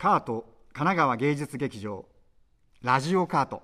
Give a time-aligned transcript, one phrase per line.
[0.00, 2.06] カート神奈川芸術劇場
[2.82, 3.62] ラジオカート。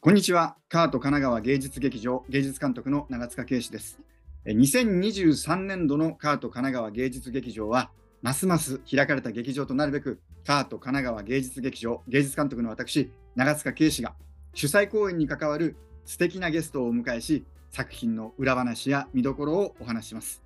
[0.00, 0.56] こんにちは。
[0.70, 4.00] カート神奈川芸術劇場芸術監督の長塚圭史です。
[4.46, 7.90] 2023年度のカート神奈川芸術劇場は
[8.22, 14.14] ますます開かれた劇場となるべくカート神奈川芸術劇場芸術監督の私長塚圭史が
[14.54, 17.44] 主催公演に関わる素敵なゲストをお迎えし
[17.74, 20.44] 作品の裏話や見どころをお話します、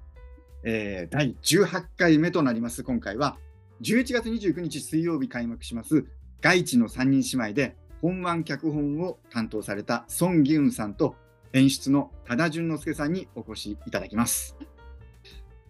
[0.65, 3.37] えー、第18回目となります今回は
[3.83, 6.07] 11月29日水曜日開幕します
[6.41, 11.17] 外地の3人姉妹で本番脚本を担当されたソン・ギウンさんと
[11.53, 14.57] 演出の多田淳之介さんにお越しいただきます。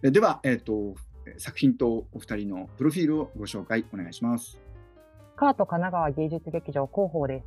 [0.01, 0.95] では、えーと、
[1.37, 4.59] 作品とお二人のプロフィールをご紹介お願いします。
[5.35, 7.45] カート神奈川芸術劇場広報です。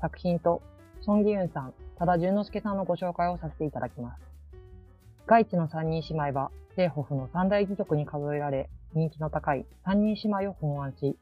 [0.00, 0.62] 作品と
[1.00, 4.22] ソン・ギユンさん、多田淳之介さんのご紹介をさせていただきます。
[5.26, 11.18] 外地の三人姉妹は、西ホフの三大戯曲に数えられ、人気の高い三人姉妹を本案し、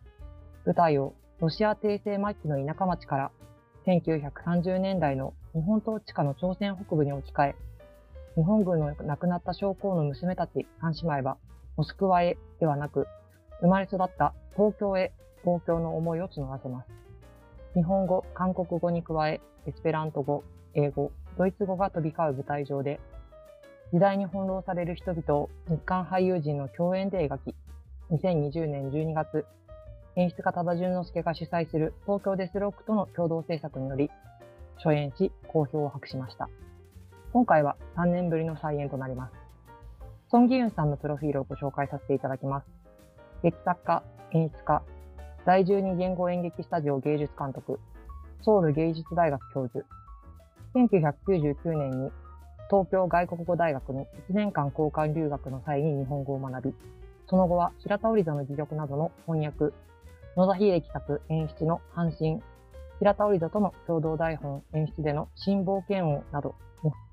[0.64, 3.30] 舞台をロシア帝政末期の田舎町から
[3.88, 7.56] 1930年代の日本統治下の朝鮮北部に置き換え、
[8.36, 11.38] 日本軍の亡くなった将校の娘たち三姉妹は、
[11.76, 13.08] モスクワへではなく、
[13.62, 15.10] 生まれ育った東京へ
[15.42, 16.88] 東京の思いを募らせます。
[17.74, 20.44] 日本語、韓国語に加え、エスペラント語、
[20.80, 23.00] 英語、ドイツ語が飛び交う舞台上で、
[23.92, 27.54] 時代に翻弄される人々を日韓俳優陣の共演で描き、
[28.12, 29.44] 2020年12月、
[30.14, 34.08] 演出家多田淳之介が主催する東京デスロックとの共同制作により、
[34.76, 36.48] 初演し、好評を博しました。
[37.32, 39.32] 今回は3年ぶりの再演となります。
[40.30, 42.66] ソン・ギユンさんのプロフィールをご紹介させていただきます。
[43.42, 44.82] 劇作家、演出家、
[45.44, 47.80] 第12言語演劇スタジオ芸術監督、
[48.42, 49.84] ソウル芸術大学教授。
[50.74, 52.10] 1999年に
[52.70, 56.74] 東京外国語大学に1年間交換留学の際に日本語を学び、
[57.28, 59.74] その後は平田織座の戯曲などの翻訳、
[60.36, 62.42] 野田秀樹作演出の阪神、
[62.98, 66.54] 平田織田との共同台本演出での新冒険王など、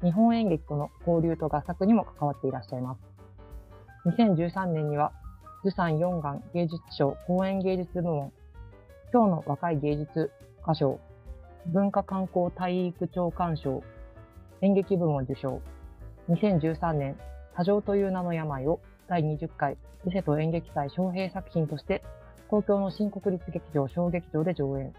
[0.04, 3.02] 日本演劇との交流と合作にも関わっていらっしゃいます。
[4.06, 5.12] 2013年には、
[5.64, 8.32] 釜山四眼芸術賞公演芸術部門、
[9.12, 10.32] 今日の若い芸術
[10.62, 11.00] 歌唱、
[11.68, 13.84] 文化観光体育長官賞、
[14.62, 15.62] 演劇部門受賞。
[16.30, 17.18] 2013年、
[17.56, 22.04] 多情という名の病を第20回伊勢と演劇祭昌平作品として
[22.50, 24.94] 東京の新国立劇場小劇場で上演。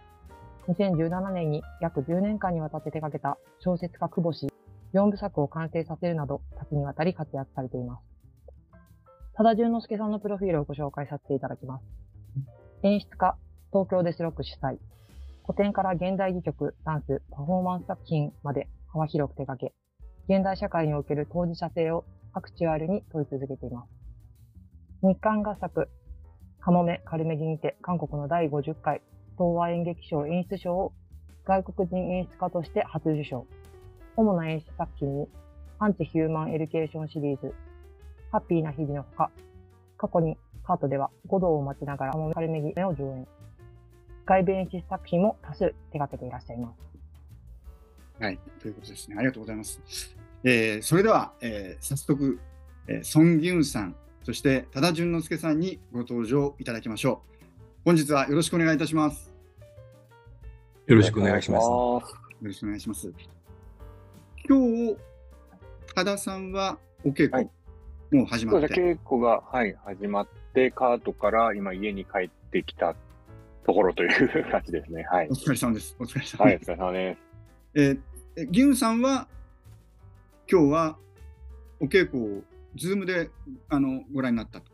[0.68, 4.48] 2017年に約10年間にわたって手掛けた小説家久保氏
[4.92, 8.02] 4部作を完成させるなど多岐にわたり活躍されています。
[9.34, 11.84] 多田淳之介さんのプロフィールをご紹介させていただきます。
[12.82, 13.36] 演出家、
[13.70, 14.78] 東京デスロック主催。
[15.46, 19.72] 古典から現代戯曲、ダンス、パフォーマンス作品まで幅広く手掛け、
[20.28, 23.88] 現代社会における当事者性をアクチュアルに問い続けています。
[25.02, 25.88] 日韓合作、
[26.58, 29.02] カモメ・カルメギにて韓国の第50回
[29.38, 30.92] 東亜演劇賞演出賞を
[31.44, 33.46] 外国人演出家として初受賞。
[34.16, 35.28] 主な演出作品に、
[35.78, 37.54] アンチヒューマンエデュケーションシリーズ、
[38.32, 39.30] ハッピーな日々のほか、
[39.96, 43.28] 過去に KAAT ではゴドーを待ちながらカモメ・カルメギを上演。
[44.26, 48.22] 外部演出作品も多数手掛けていらっしゃいます。
[48.22, 49.16] はい、ということですね。
[49.16, 49.80] ありがとうございます。
[50.42, 52.40] えー、それでは、えー、早速、
[52.88, 53.94] えー、ソン・ギュンさん、
[54.24, 57.44] そして多田淳之介さんにご登場いただきましょう。
[57.84, 59.32] 本日はよろしくお願いいたします。
[60.86, 61.66] よろしくお願いします。
[61.68, 62.02] よ
[62.42, 63.12] ろしくお願いします。
[64.48, 64.96] 今日、
[65.94, 67.50] 多田さんはお稽古、はい、
[68.10, 68.74] もう始まって。
[68.74, 72.96] 稽古が、はい、始まって、カートから今家に帰ってきた
[73.66, 75.04] ところという感じですね。
[75.10, 75.28] はい。
[75.28, 75.96] お疲れ様です。
[75.98, 76.36] お疲れ様です。
[76.36, 77.16] はい、お疲れ様で
[77.74, 78.00] す。
[78.36, 79.26] えー、ギュンさんは
[80.48, 80.96] 今日は
[81.80, 82.42] お稽古を
[82.76, 83.28] ズームで
[83.68, 84.70] あのご覧になったと。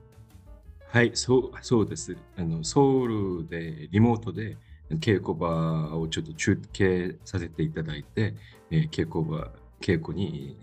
[0.89, 2.15] はい、そうそうです。
[2.37, 4.59] あのソウルでリモートで
[4.91, 8.35] 稽古場をちょっと中継させていただいて、
[8.71, 10.59] えー、稽古場、稽古に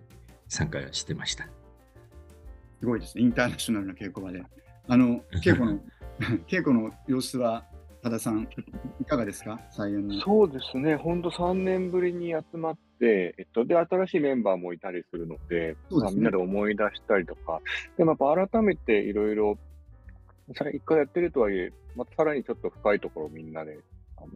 [0.47, 1.47] 参加してました。
[2.79, 4.43] すごいですね、インターナショナルな稽古場で。
[4.87, 5.79] あの稽古の
[6.47, 7.65] 稽古の様子は
[8.01, 8.47] 多田さん、
[9.01, 10.19] いかがですか、再演の。
[10.21, 17.59] そうですね、本当3年ぶりに集まって、えっと、で、新しいメンバーもいたりするので、でね、まあ、みんなで思い出したりとか、
[17.97, 19.57] でもやっぱ改めていろいろ、
[20.47, 23.77] 一回やってるとはいえ、またさらにちょっと深いところをみんなで、
[24.17, 24.27] あの、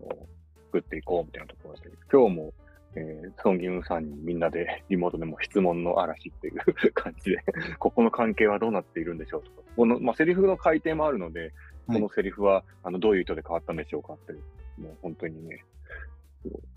[0.65, 2.53] 作っていこうみたいなところで、今日も、
[2.95, 7.39] えー、ソン・ギュンさんにみんなでリモートでも質問の嵐っていう感じで
[7.79, 11.53] ここの関係はどうなっているんでしょうとか、この、まあ、セリフの改定もあるので、
[11.87, 14.33] このセリフは、あのどういう意図で変わったんでしょうかって、
[14.81, 15.63] もう本当にね、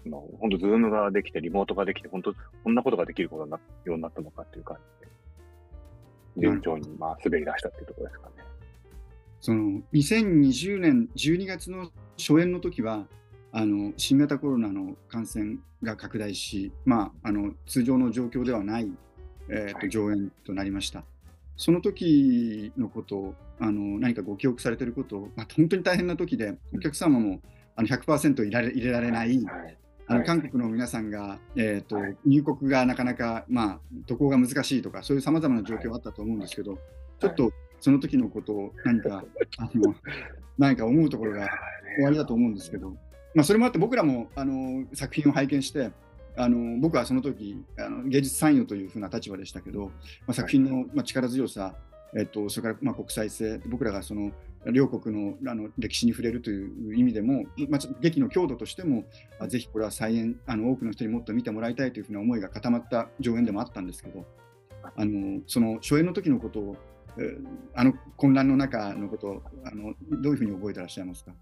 [0.05, 4.77] まあ、本当、ズームができて、リモートができて、本当、こんなことができることになようになったのかっていう感
[6.37, 8.47] じで、順調に、まあ、滑り出したっていうところですかね。
[9.41, 13.07] その2020年12月の初演の時は
[13.53, 18.91] あの新型コロナの感染が拡大し、まあ、あの通常の状況ではない、
[19.49, 21.05] えーと、上演となりました。
[21.57, 27.41] その時のことをあの何かご記憶されていることを、まあ、本当に大変な時でお客様も
[27.75, 36.79] あの100%入れ入れられない、はいあの韓国の皆さんが、えーと、はい、入国がなかなか、まあ、渡航が難しいとかそういうさまざまな状況があったと思うんですけど、
[37.19, 37.51] ちょっと
[37.81, 39.25] その時のことを何か
[39.59, 39.95] あの
[40.59, 41.49] 何か思うところが
[41.97, 42.91] 終わりだと思うんですけど、
[43.35, 45.91] まあ、それもあって僕らもあの作品を拝見して
[46.37, 49.91] あの僕はその時あの芸術参与というふうな立場でしたけど、ま
[50.29, 51.75] あ、作品の、まあ、力強さ、
[52.17, 54.33] えっと、それからまあ国際性僕らがその
[54.73, 59.05] 両国のあの歴史に触れるという意味でも、まあ、劇の強度としても
[59.49, 64.25] ぜひこれは再演あの多くの人にもっと見てもらいたいというふうな思いが固まった上演でもあったんですけど
[64.83, 66.77] あのその初演の時のことを
[67.75, 71.33] あの混乱の中のことをあのどういうふうに覚えてらっしゃいますか？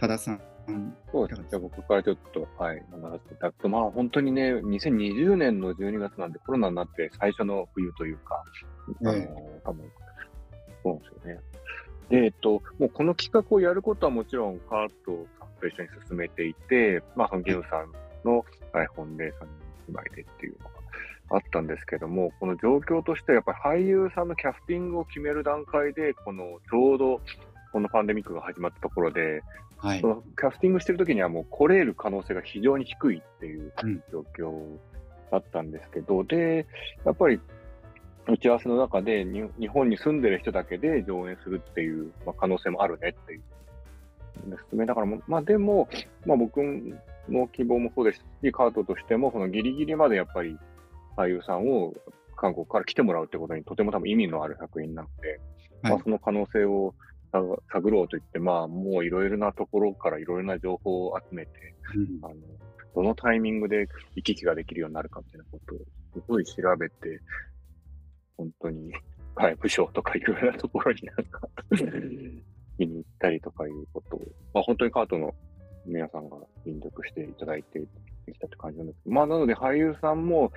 [0.00, 0.40] 多田さん。
[1.12, 8.42] そうですね、僕からちょっと、はい、学ばせていただくと、まあ本当にね、2020年の12月なんでコロナになって最初の冬というか、
[9.04, 9.84] あの、ええ、多分
[10.82, 11.40] そうですよね。
[12.08, 17.92] で、えっと、もうこの企画をやることはもちろんカートさんと一緒に進めていて、まあそのゲウさん
[18.24, 19.44] の台本で3人
[19.88, 20.70] 姉妹でっていうのが
[21.32, 27.20] あったんですけども、この状況としてやっぱり俳優さんのキャスティングを決める段階で、このちょうど
[27.72, 29.42] このパンデミックが始まったところで、
[29.78, 33.72] はい、そのキャスティングしてる時にはもう来れる可能性が非常に低いっていう
[34.12, 34.52] 状況
[35.30, 36.66] だったんですけど、うん、で、
[37.04, 37.40] やっぱり
[38.26, 43.42] 打ち合わせの中で日本に住んでる人だけで上演するっていう、まあ、可能性もあるねっていう。
[44.46, 44.86] ですね。
[44.86, 45.88] だからまあでも、
[46.24, 46.60] まあ僕
[47.28, 50.56] の希望もそうですし、カートとしても、そのギリギリまでやっぱり
[51.16, 51.92] 俳優さんを
[52.36, 55.40] 韓国から来てもらうってことにとても多分意味のある作品なので、
[55.82, 56.94] はい、まあ、その可能性を
[57.32, 61.52] 探ろうと言って、まあ、もういろいろなところからいろいろな情報を集めて、
[61.94, 62.34] うん、あの
[62.94, 65.78] どのタイミングで行き来ができるようになるかみたいなことを
[66.14, 67.20] すごい調べて、
[68.36, 68.92] 本当に
[69.34, 71.48] 外務省とかいろいろなところになんか
[72.78, 74.20] 見に行ったりとかいうことを、
[74.52, 75.34] まあ、本当にカートの
[75.86, 77.78] 皆さんが尽力していただいて
[78.26, 80.52] できたって感じなんですけど、まあ、なので俳優さんも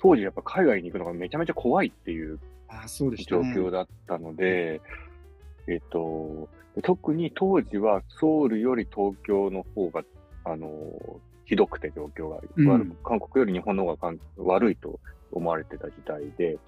[0.00, 2.38] 当時やっぱ海外に行くのがめちゃめちゃ怖いっていう
[3.26, 4.80] 状況だったので、
[5.66, 6.48] えっ、と、
[6.82, 10.02] 特に当時はソウルより東京の方が、
[10.44, 10.68] あの、
[11.44, 14.98] ひどくて状況が、うん、韓国より日本の方が悪いと
[15.30, 16.58] 思われてた時代で、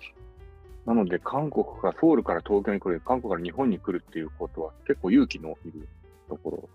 [0.87, 5.89] なので韓国から、ソウルから東京に来る、韓国から日本に来るっていうことは結構勇気のいる
[6.29, 6.69] ところ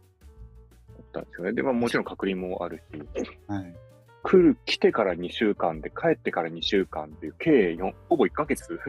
[0.98, 1.54] だったんですよね。
[1.54, 3.02] で、まあもちろん隔離もあるし、
[3.48, 3.74] はい、
[4.24, 8.80] 来る、来てから2週間で、帰ってから2週間っていう、計4、ほぼ1ヶ月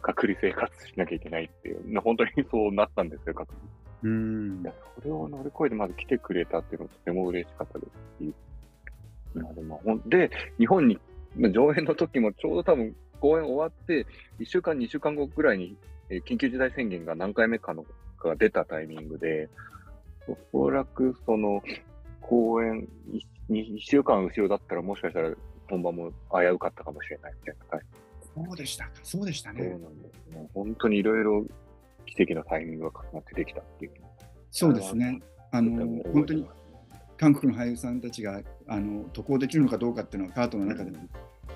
[0.00, 3.64] 隔離生活しなきゃいけないっていう、 本当にそうなったんですよ、隔離。
[4.02, 7.86] うんそれを乗り越えてまず来てくれたっていうのはとても嬉しかったで
[8.18, 8.34] すし、
[9.34, 10.98] まあ、でもで、日本に
[11.36, 14.06] 上演の時もちょうど多分公演終わって、
[14.38, 15.76] 1週間、2週間後ぐらいに、
[16.08, 17.84] えー、緊急事態宣言が何回目かの
[18.18, 19.48] が出たタイミングで、
[20.52, 21.62] おそらくその
[22.20, 25.32] 公演 1, 1週間後ろだったらもしかしたら
[25.68, 28.09] 本番も危うかったかもしれないみたいなタイミング。
[28.34, 29.62] そうでしたか、そうでしたね。
[29.62, 30.48] そうなんですね。
[30.54, 31.44] 本当にいろいろ
[32.06, 33.92] 奇跡のタイミングが重なってできたっていう。
[34.50, 35.20] そうですね。
[35.52, 36.46] あの、本当に
[37.20, 40.98] 韓国の俳優さんたちがあの渡航できるのかどうかっていうのはカートの中でも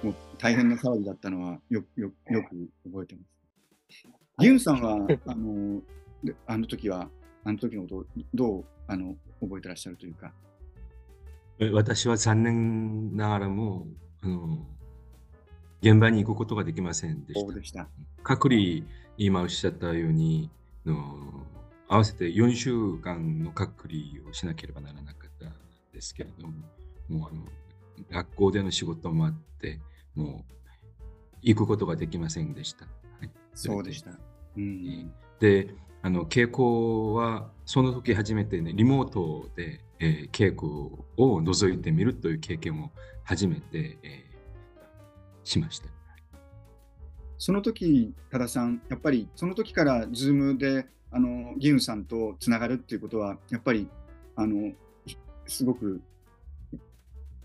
[0.02, 3.23] もう大変な騒ぎだったのはよよよく覚えてま
[3.88, 4.07] す。
[4.40, 5.81] ユンさんはあの
[6.47, 7.09] あの時は
[7.45, 10.35] あの時のことどうあの覚えてらっしゃるというか。
[11.73, 13.87] 私は残念ながらも
[14.21, 14.66] あの
[15.85, 17.88] 現場に行くことができませんでした。
[18.23, 18.87] 隔離、
[19.19, 20.50] 今おっしゃったように
[20.87, 21.45] の、
[21.88, 25.53] 合わせて4週間の隔離をしなければならなかったん
[25.93, 26.55] ですけれども、
[27.11, 27.45] もうあの
[28.11, 29.79] 学校での仕事もあって、
[30.14, 30.55] もう
[31.43, 32.87] 行くことができませんでした。
[32.87, 32.91] は
[33.23, 34.12] い、そうでした。
[34.57, 42.91] うん、で、あの稽古はその時初めてね、リモートで、えー、稽古を覗いてみるという経験を
[43.23, 44.34] 初めて、えー、
[45.45, 45.89] しました。
[47.39, 53.89] その時、多田さん、やっぱりその時から Zoom であのギウンさんとつながるっていうことは、やっぱり
[54.37, 54.73] あの
[55.47, 56.01] すごく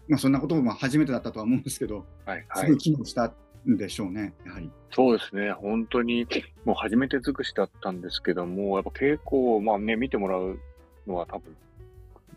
[0.09, 3.31] まあ、そんなことも初めてだったとは思うんですけど、はいはい、すごい機能した
[3.67, 4.71] んでしょうね、やはり。
[4.91, 6.25] そうですね、本当に
[6.65, 10.59] もう初めて尽くしだったんですけども、やっぱ傾向を、まあね、見てもらう
[11.05, 11.55] のは多分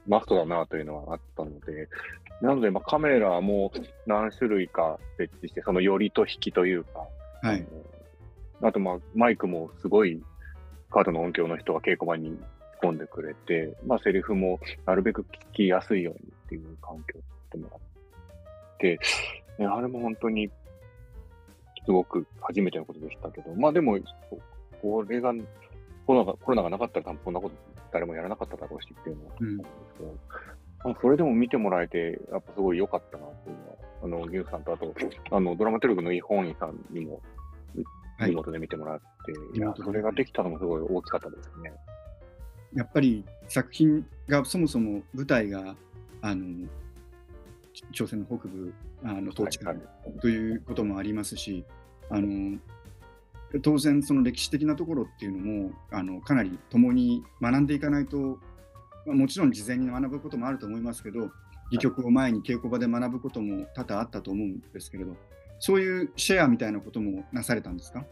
[0.07, 1.89] マストだなというのはあったので、
[2.43, 3.73] なので、まあ、カメラも
[4.07, 7.07] 何種類か設置して、その寄りと引きというか、
[7.41, 7.65] はい、
[8.63, 10.21] あと、まあ、マイクもすごい
[10.91, 12.37] カードの音響の人が稽古場に
[12.83, 17.81] 仕込んでくれて、まあ、セリフもなるべく聞きやすいようにっていう環境を作ってもらっ
[18.79, 18.99] て、
[19.59, 20.51] ね、あれも本当に
[21.85, 23.99] すごく初めてのことでしたけど、まあでも、
[24.81, 25.33] これが
[26.07, 27.55] コロナがコロナがなかったら多分こんなこと
[27.93, 30.17] 誰もやらなかっただろうしっていうのはんですけど、うん。
[30.17, 30.52] まあ、
[31.01, 34.95] それでも見てもらえて、やっぱすごい良かったなっていうのは、あの、牛さんとあと、
[35.31, 37.21] あの、ドラマテレビのイ・ホンイさんにも、
[38.21, 41.73] リモートで見てもらって、はい、いや、それができたのもすごい大きかったですね。
[42.75, 45.77] やっぱり作品がそもそも舞台が、
[46.21, 46.67] あの、
[47.93, 48.73] 朝鮮の北部
[49.05, 49.75] あの統治下
[50.21, 51.65] ということもありますし、
[52.11, 52.59] あの
[53.63, 58.39] 当然その歴史的なところっていうのもあのかなり共に学んでいかないと
[59.07, 61.31] もちろん事前に学ぶこともあると思いますけど、
[61.67, 65.17] 戯曲を前に稽古場で学ぶことも多々あったと思うんですけれど、
[65.59, 68.05] そういうシェアみたいなこともなされたんですか？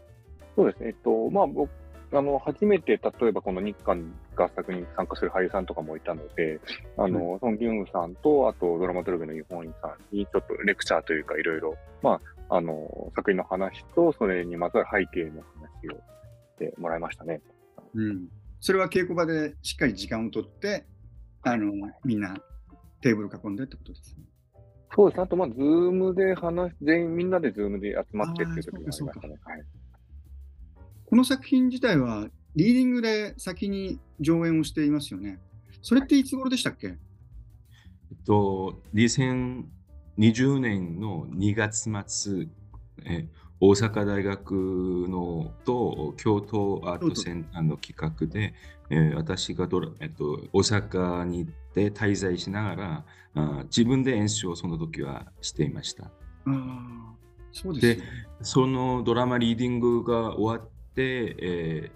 [0.55, 1.69] そうですね、えっとまあ、僕
[2.13, 6.59] あの初めて例えばこの日韓合作に参加する俳優さんとかもいたので、
[6.97, 12.19] あの、ソン・ギュンさんと、あとドラマトルグの日本員さんにちょっとレクチャーというかいろいろ、ま
[12.49, 16.01] あ、あの、作品の話と、それにまつわる背景の話をし
[16.57, 17.39] てもらいましたね。
[17.93, 18.27] うん。
[18.61, 20.85] それは稽古場でしっかり時間をとって、
[21.41, 21.73] あの、
[22.05, 22.37] みんな
[23.01, 24.23] テーブル囲んでってことですね。
[24.95, 25.21] そうです。
[25.21, 29.11] あと、まあ、ズームで話、全員みんなでズームで集まってっていう時もありましたね。
[29.43, 29.63] はい、
[31.05, 35.39] この作品自体は、リーディングで先に上演をしていますよね。
[35.81, 36.97] それっていつ頃でしたっけ、はい、
[38.11, 42.47] えっと、2020年の2月末、
[43.05, 43.27] え
[43.63, 44.51] 大阪大学
[45.07, 48.55] のと京都アートセンターの企画で、
[48.89, 56.05] えー、私がドラ、えっと、大阪に行って滞在しながらあ自分で演出をその時はしていました。
[56.47, 57.13] あ
[57.51, 58.01] そうです、ね、で
[58.41, 61.91] そのドラマリーディングが終わって、え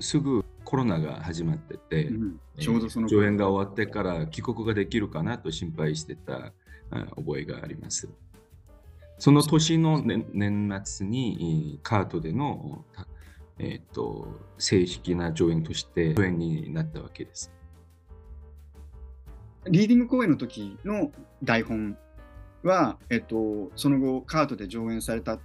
[0.00, 6.52] ー、すぐコロナが始まってて、うん、ちょうどその、上演が終わってから帰国ができるかなと心配してた
[7.14, 8.08] 覚えがあります。
[9.18, 12.84] その年の年末にカートでの、
[13.58, 14.28] えーと、
[14.58, 17.52] 正式な上演として上演になったわけです。
[19.66, 21.10] リーディング公演の時の
[21.42, 21.96] 台本
[22.62, 25.38] は、えっと、その後カートで上演された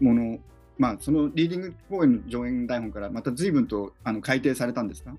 [0.00, 0.38] もの、
[0.76, 5.14] まあ、そのリーディング公演の上演台本からまた随分とあの改訂されたんですか？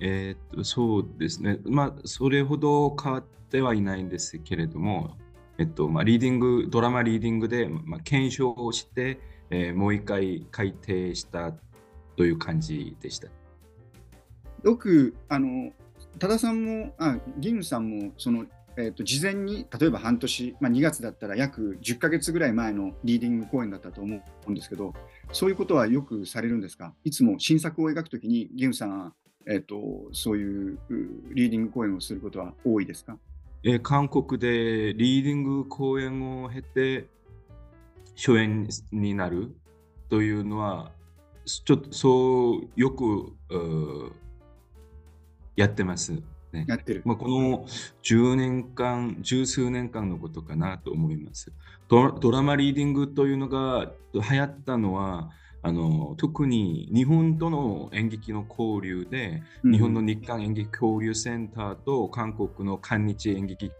[0.00, 5.16] えー、っとそうですね、まあ、それほど変わってはいないんですけれども、
[5.58, 9.18] えっとまあ、リーディング、ドラマリーディングで、まあ、検証をして、
[9.50, 11.52] えー、もう一回改定した
[12.16, 13.28] という感じでした。
[14.64, 15.72] よく、あの、
[16.18, 18.46] 多田さんも、あギウンさんも、その、
[18.76, 24.94] えーと、事前に例えば半年、まあ、2月だったら約10ヶ月ぐらい前のリーディング公演だったと思うんですけど、
[25.32, 26.94] そういうことはよくされるんですか？
[27.02, 29.14] いつも新作を書くときに、ギウンさんは、
[29.48, 30.78] えーとそういう
[31.34, 33.18] リーディング公演をすることは多いですか？
[33.64, 37.08] え韓国でリーディング公演を経て
[38.16, 39.56] 初演になる
[40.08, 40.92] というのは
[41.44, 43.32] ちょっとそうよく
[45.56, 46.12] やってます、
[46.52, 46.66] ね。
[46.68, 47.02] やってる。
[47.04, 47.66] まあ、この
[48.02, 51.52] 10年間、十数年間のことかなと思います。
[51.88, 55.30] ドラマリーディングというのが流行ったのは、
[55.62, 63.72] あの特に日本との演劇の交流で、うん、日本の日韓演劇交流センターと韓国の韓日演劇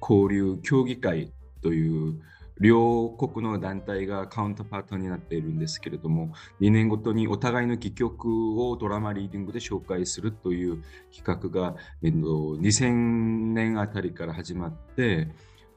[0.00, 2.20] 交流協議会という
[2.60, 10.82] 両国の団体がカウンターパートになっているんですけれども2年ごとにお互いの戯曲をドラマリーディングで紹介するという
[11.14, 15.28] 企画が、えっと、2000年あたりから始まって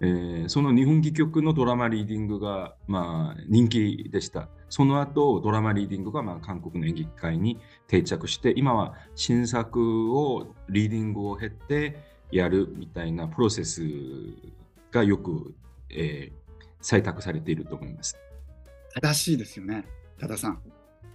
[0.02, 4.50] えー、その日本戯曲のドラマリーディングが、まあ、人気でした。
[4.70, 11.98] その後、ドラマリーディングが、まあ、韓国の演劇界に定着して、今は新作をリーディングを経て
[12.32, 13.82] やるみたいなプロセス
[14.92, 15.56] がよく、
[15.90, 16.34] えー、
[16.82, 18.18] 採択されていると思います。
[18.94, 19.86] 正しいですよね、
[20.20, 20.62] 多田さん。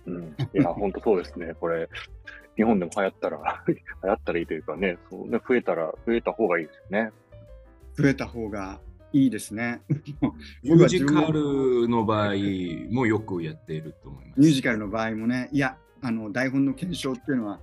[0.06, 1.54] うん、いや、本当そうですね。
[1.60, 1.88] これ、
[2.56, 7.12] 日本でも流行ったら、 流行ったらいいというかね、そうね増えたら、増えた方がいいですよね。
[8.00, 8.80] 増えた方が
[9.12, 9.83] いいですね。
[10.62, 12.35] ミュージカルの場合
[12.90, 14.40] もよくやっていると思います。
[14.40, 17.61] ミュージカルの場合もね、いや、あの台本の検証っていうのは、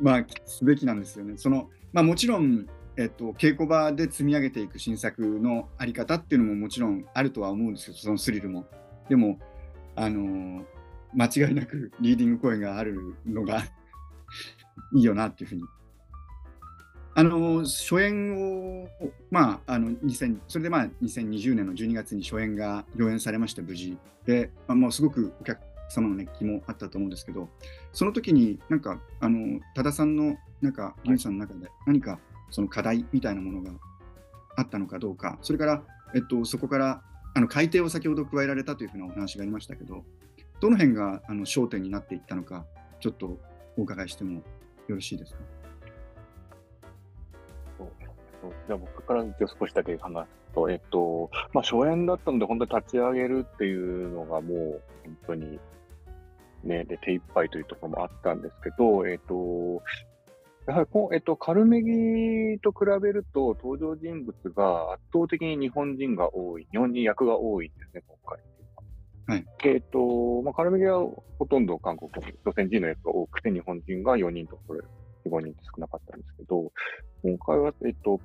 [0.00, 1.36] まあ、すべきなんですよね。
[1.36, 2.66] そのまあ、もちろん、
[2.96, 8.66] えっと、稽古場で積み上げていく新作のあり方っていうのももちろんあるとは思うんですけど、そのスリルも。
[9.08, 9.38] でも、
[9.94, 10.64] あの
[11.14, 13.64] 間違いなくリーディング声があるのが
[14.94, 15.64] いいよなっていうふうに
[17.18, 18.88] あの初演を、
[19.28, 25.58] まあ、あの2000それでまあ2020年の12月に初演が上演されました無事で、まあ、もうすごくお客
[25.88, 27.48] 様の熱気もあったと思うんですけど
[27.92, 32.20] その時になんかあの多田さんのなんかユさんの中で何か
[32.50, 33.72] その課題みたいなものが
[34.56, 35.82] あったのかどうかそれから、
[36.14, 37.02] えっと、そこから
[37.34, 40.04] あの改定を先ほど加えられたというふうなお話がありましたけど
[40.60, 42.64] どの辺があの焦点になっていったのか
[43.00, 43.40] ちょっと
[43.76, 45.57] お伺いしてもよろしいですか？
[48.66, 49.24] じゃあ僕から
[49.58, 55.58] 少しだけ話すと、えっと、まあ、初演だったので、本当に立ち上げるっていうのがもう、本当に、
[56.64, 59.82] ね、で、手一杯というところもあったんですけど、えっと、
[60.66, 68.38] やはりこう、えっと、カルメギと比べると、登場人物が圧倒的に日本人が多い、日本人役が多いんですね、今回。
[69.28, 69.46] はい。
[69.64, 70.98] えっと、まあ、カルメギは
[71.38, 72.10] ほとんど韓国、
[72.44, 74.80] 朝鮮人の役が多くて、日本人が4人と、それ、
[75.28, 76.72] 4、5人って少なかったんですけど、
[77.22, 78.20] 今回は、えっと、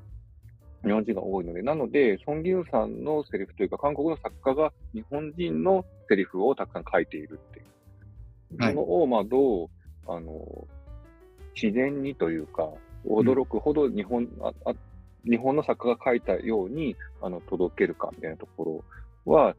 [0.83, 7.63] 日本人が多いので、なので、ソン・ギュンさんのセリフというか、韓国の作家が日本人のセリフをたくさん書いているってい
[8.57, 8.61] う。
[8.61, 9.69] はい、そのを、まあ、どう、
[10.07, 10.67] あの、
[11.55, 12.69] 自然にというか、
[13.05, 14.73] 驚くほど日本、うん、ああ
[15.25, 18.83] 日本の作家が書いたようにあの届けるかみたいなとこ
[19.25, 19.55] ろは、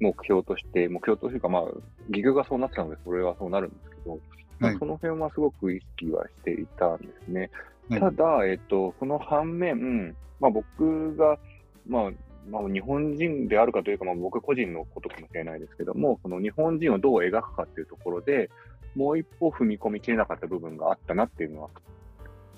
[0.00, 1.62] 目標として、目標というか、まあ、
[2.10, 4.18] ギグがそうなってたので、それはそうなるんですけど、
[4.60, 7.50] はい、その辺はすごく意識はしていたんですね。
[7.90, 11.38] はい、ただ、えっと、その反面、まあ、僕が、
[11.86, 12.10] まあ、
[12.50, 18.50] まあ、日本人であるかというか、まあ、僕個人のことかもしれないですけども、その日本人をどう描くかっていうところで、
[18.94, 21.70] もう一歩踏み込みきれなかった部分があったなっていうのは、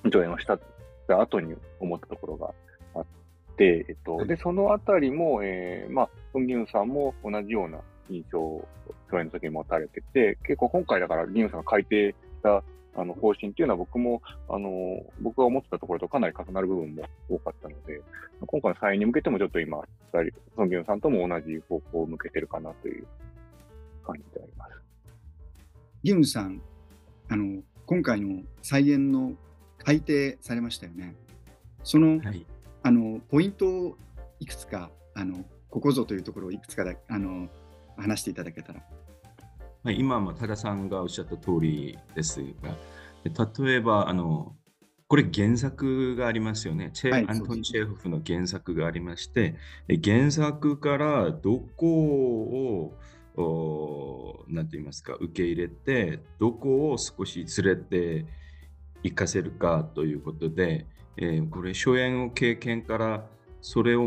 [0.04, 0.58] 上演をした。
[1.08, 2.54] 後に思ったところが
[2.94, 3.04] あっ
[3.56, 7.80] て、えっと、で、そのあたりも、えー、まあ、ソン・ギュンさんも同じような
[8.10, 8.68] 印象を
[9.10, 12.62] 上演の時に持たれてて、結構今回だからギュンさんが改定した
[12.96, 18.02] あの方針っていうのは僕も、あの、僕が思ってたところとかなり重なる部分も多かったので、
[18.44, 19.78] 今回の再演に向けてもちょっと今、
[20.12, 23.06] 二人、ソンギュンさんとも同じ方向を向けてるかなという
[24.04, 24.72] 感じであります。
[26.02, 26.60] ギュンさん、
[27.28, 29.34] あの、今回の再演の
[29.78, 31.14] 改定されましたよね。
[31.84, 32.46] その、はい、
[32.82, 33.96] あの、ポイントを
[34.40, 37.48] いくつか、あの、ここぞというところをいくつかだあの
[38.00, 38.80] 話していただけたら。
[39.82, 42.76] まあ、今も多田さんがおっしゃった通りですが、
[43.64, 44.54] 例えば、あの、
[45.08, 46.90] これ原作がありますよね。
[46.92, 49.56] チェ、はい、アントン・チェーホフの原作がありまして、
[50.04, 52.94] 原作からどこ
[53.36, 58.26] を、なんて言いますか、受け入れて、どこを少し連れて
[59.02, 60.86] 行かせるかということで、
[61.16, 63.26] えー、これ、初演を経験から
[63.60, 64.06] それを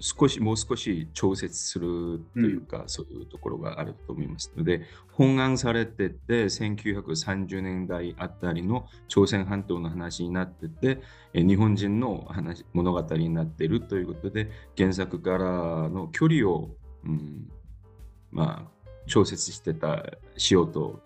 [0.00, 11.00] 少し、もう少し調節するというか、うん、そういうところがあると思いますので、本案されてて、1930年代あたりの朝鮮半島の話になってて、
[11.34, 16.70] 日本人の話物語になっているということで、原作からの距離を、
[17.04, 17.50] うん、
[18.30, 20.04] まあ、調節してた、
[20.36, 21.00] しようと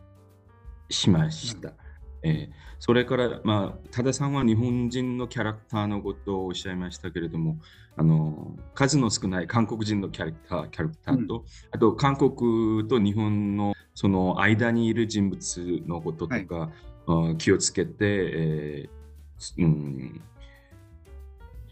[0.90, 1.70] しました。
[1.70, 1.85] うん
[2.22, 2.48] えー、
[2.78, 7.58] それから、まあ、多田さんは日本人のキャラクターのことをおっしゃいましたけれども、
[7.96, 16.70] あの数の少ない韓国人のキャラクターキャラクターと、うん、あと韓国と日本のその間にいる人物のこととか、
[17.06, 20.20] はい、気をつけて、えーうん、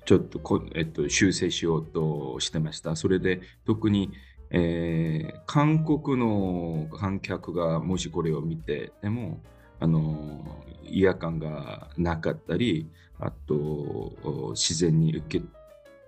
[0.05, 2.97] ちょっとこ、えっと、修正しようとしてました。
[2.97, 4.13] それで特に、
[4.51, 9.41] えー、韓国の観客がもしこれを見てでも、
[9.85, 10.43] あの
[10.85, 15.47] 違和感がなかったり、あと自然に受け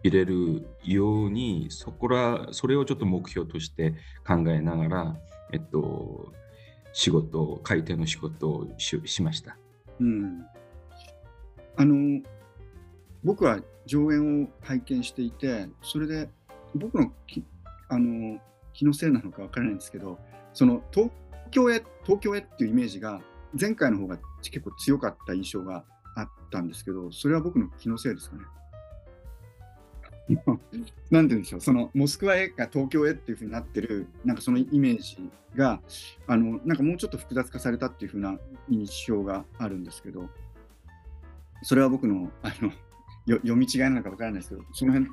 [0.02, 3.92] 入れるように、そこらそれをちょっと目標として
[4.26, 5.16] 考えながら、
[5.52, 6.32] えっと、
[6.94, 9.58] 仕事、改定の仕事をしました。
[10.00, 10.46] うん、
[11.76, 12.22] あの
[13.22, 16.30] 僕は上演を拝見していて、それで
[16.74, 17.44] 僕のき
[17.90, 18.40] あの
[18.72, 20.18] 気のせいなのか分からないんですけど、
[20.54, 21.10] その東
[21.50, 23.20] 京へ東京へっていうイメージが
[23.58, 25.84] 前回の方が結構強かった印象が
[26.16, 28.42] あったんですけど、それは僕の気のせいですかね？
[30.36, 30.62] なんて
[31.10, 35.80] 言うんでしょう、そのモスクワへか東京へっていうふうになってる、なんかそのイメージが、
[36.26, 38.36] あのなんかもうちょっと複雑化されたっていうふうな
[38.68, 40.28] 印象があるんですけど、
[41.62, 42.72] それは僕のあの
[43.28, 45.08] 読み違いなのか分からないですけど、その辺、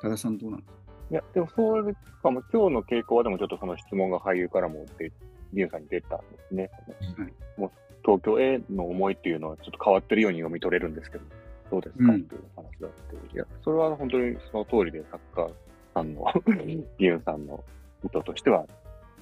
[0.00, 0.78] 多田さんどうなんですか？
[1.10, 2.30] いや、でもそうか。
[2.30, 5.10] も、今日の傾向はでもちょっとその質問が俳優からも出
[5.52, 6.70] リュウさんに出たんですね。
[7.16, 7.70] はい、もう
[8.04, 11.24] 東京への思いっていうのはちょっと変わってるように読み取れるんですけど、
[11.70, 13.34] どうですか、うん、っていう話だって。
[13.34, 15.50] いや、それは本当にその通りで、作家
[15.94, 16.24] さんの、
[16.98, 17.62] リュウさんの
[18.04, 18.64] 意図としては、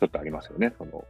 [0.01, 1.05] ちょっとありますよね、その。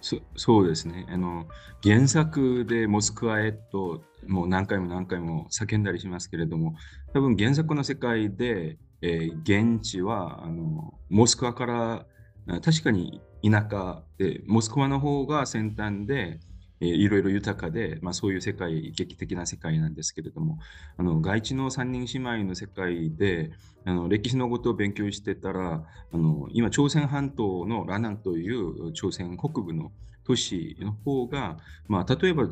[0.00, 1.46] そそうですねあの。
[1.82, 6.76] 原作でモスクワへともう何回も何回も叫んだりしますけれども、
[7.12, 12.06] 多分原作の世界で、えー、現地はあのモスクワから
[12.46, 16.40] 確かに田舎で、モスクワの方が先端で、
[16.78, 20.58] いろいろ豊かで、まあ、そういう世界、劇的な世界なんですけれども、
[20.98, 23.50] あの外地の三人姉妹の世界で
[23.84, 29.90] あの歴史のことを勉強してたら、あの今、朝鮮半島のラナンという朝鮮北部の
[30.24, 31.56] 都市の方が、
[31.88, 32.48] まあ、例えば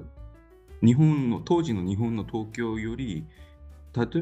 [0.83, 3.26] 日本の当時の日本の東京より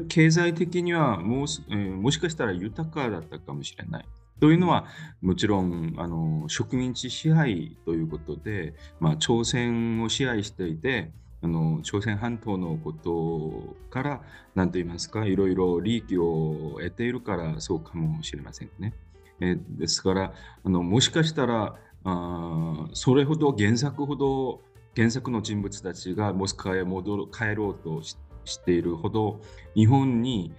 [0.09, 4.05] 経済的にはもう、えー、もしかしたら豊かだったかもしれない。
[4.43, 4.87] というのは、
[5.21, 14.21] もちろんあの植民地支配ということで、まあ、朝鮮を支配していて、あの朝鮮半島のことから、
[14.53, 18.93] 何と言いますか、いろいろ利益を得ているからそうかもしれませんね。
[19.39, 24.59] えですから、あのもしかしたらあ、それほど原作ほど、
[24.93, 28.17] 原作の人物たちがモスクワへ戻る帰ろうとし
[28.65, 29.39] ているほど、
[29.73, 30.51] 日本に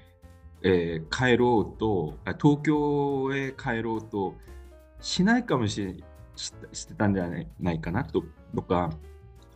[0.64, 4.34] えー、帰ろうと東京へ帰ろうと
[5.00, 5.94] しないかもしれ
[6.36, 7.28] してたんでは
[7.60, 8.24] ないかなと
[8.54, 8.90] とか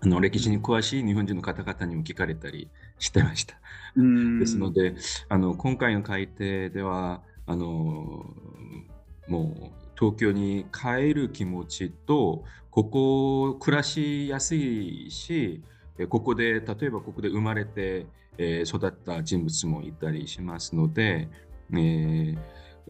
[0.00, 2.68] あの歴史に詳しい日本人の方々にも聞かれたり
[2.98, 3.56] してました。
[3.96, 4.94] ですので
[5.28, 8.26] あの今回の改定ではあの
[9.26, 15.62] もう東京に帰る気持ちとここ暮らしやすいし
[16.10, 18.06] ここで例えばここで生まれて
[18.38, 21.28] えー、育った人物もいたりしますので、
[21.76, 22.34] え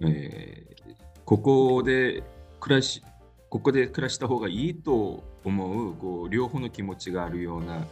[0.02, 2.22] えー、ここで
[2.60, 3.02] 暮らし
[3.48, 7.86] ここで暮らした方がいいと思うこう両方の気持ちがあるような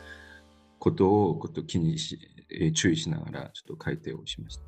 [0.79, 2.19] ことをこと気にし、
[2.51, 4.63] えー、注意しながらちょっと改訂をしました。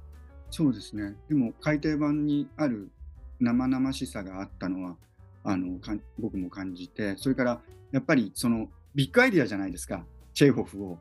[0.51, 1.15] そうですね。
[1.29, 2.91] でも改訂版にある
[3.39, 4.97] 生々しさがあったのは
[5.45, 7.61] あのか僕も感じて、それから
[7.93, 10.05] やっぱりそのビッグアイディアじゃないですか。
[10.35, 10.99] チェーホフを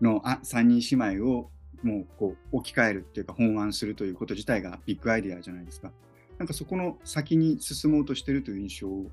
[0.00, 1.50] の3人姉妹を
[1.82, 5.92] もうこう置き換えるっていうか本案するということ自体がビッグアイデアじゃないですか。
[6.38, 9.06] なんかそこの先に進もうとしてるという印象を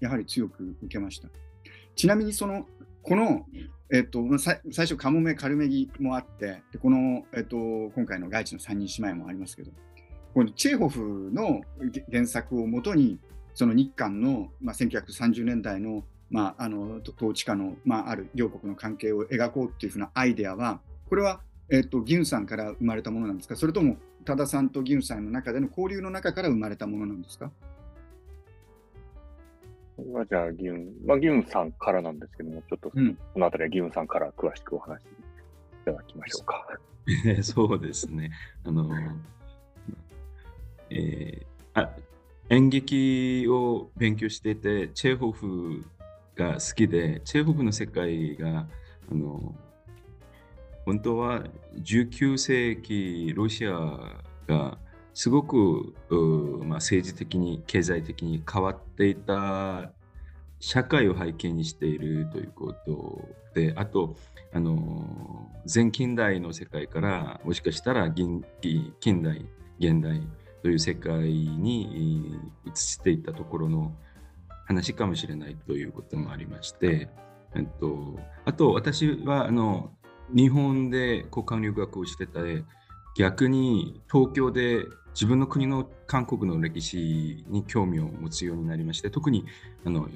[0.00, 1.28] やはり強く受けました。
[1.94, 2.66] ちなみにその
[3.02, 3.46] この、
[3.90, 9.70] えっと、最初、カモメ、カルメギもあって、でこの、えっと、今回の外地の3人姉妹もありますけど、
[10.34, 11.62] このチェーホフの
[12.12, 13.18] 原作をもとに、
[13.54, 27.50] その日韓の、まあ、1930年代のまあ、あの統治下の、まあ、ある両国の関係を描こうっていうふうなアイデアは、これは、えっと、ギュンさんから生まれたものなんですか、それとも多田さんとギュンさんの中での交流の中から生まれたものなんですか？
[29.96, 32.98] はじゃあ、ギュン、まあ、ギュンさんからなんですけども、ちょっと、こ
[33.36, 35.06] のあたりはギュンさんから詳しくお話しい
[35.86, 36.66] ただきましょうか。
[37.42, 38.30] そうですね。
[38.64, 38.88] あの、
[40.90, 41.90] えー、あ
[42.50, 45.84] 演劇を勉強していて、チェーホフ
[46.38, 48.68] が好きで、チェホフの世界が、
[49.10, 49.54] あの、
[50.86, 51.44] 本当は
[51.82, 54.78] 19世紀ロシアが
[55.12, 55.94] すごく、
[56.64, 59.92] まあ、政治的に経済的に変わっていた
[60.60, 64.16] 社会を背景にしているということであと
[64.54, 68.42] あの前近代の世界からもしかしたら近
[69.22, 69.44] 代
[69.78, 70.26] 現代
[70.62, 73.92] という世界に移していったところの
[74.68, 77.08] 話かもしれないということもありまして、
[77.56, 79.90] えっと、あと私はあの
[80.34, 82.64] 日本で交換留学をしてて
[83.16, 89.46] 逆に東京で自分の国の韓国の歴史に興味を持つようになりまして特に
[89.86, 90.06] あの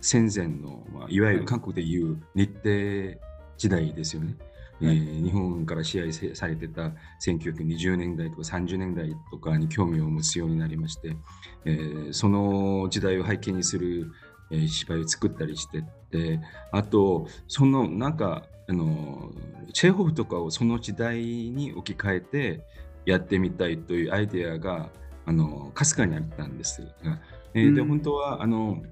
[0.00, 3.20] 戦前の、まあ、いわゆる韓国でいう日程
[3.56, 4.34] 時代ですよね。
[4.82, 6.92] えー、日本から支配されてた
[7.24, 11.16] 1920年代とか30年代とかに興味を持つようになりまして、
[11.64, 14.10] えー、その時代を背景にする、
[14.50, 16.40] えー、芝居を作ったりしてで
[16.72, 19.30] あとそのなんかあの
[19.72, 22.60] チェーホフとかをその時代に置き換えて
[23.04, 24.90] やってみたいというアイデアが
[25.24, 26.82] あのかすかにあったんです。
[27.04, 27.20] が、
[27.54, 28.82] えー、で本当はあの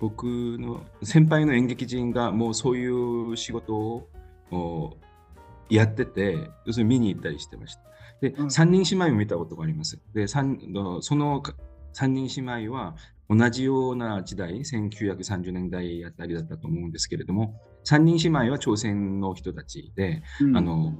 [0.00, 4.96] 僕の先輩の演劇人がもうそういう仕事を
[5.70, 7.82] やってて、要するに見に行ったりしてました。
[8.20, 9.98] で、うん、3人姉妹を見たことがあります。
[10.14, 11.00] で、その
[11.92, 12.96] 3人姉妹は
[13.28, 20.92] 同じような時代、1930年代あたりだったと思うんですけれども、3人姉妹は朝鮮の人たちで、うん、あの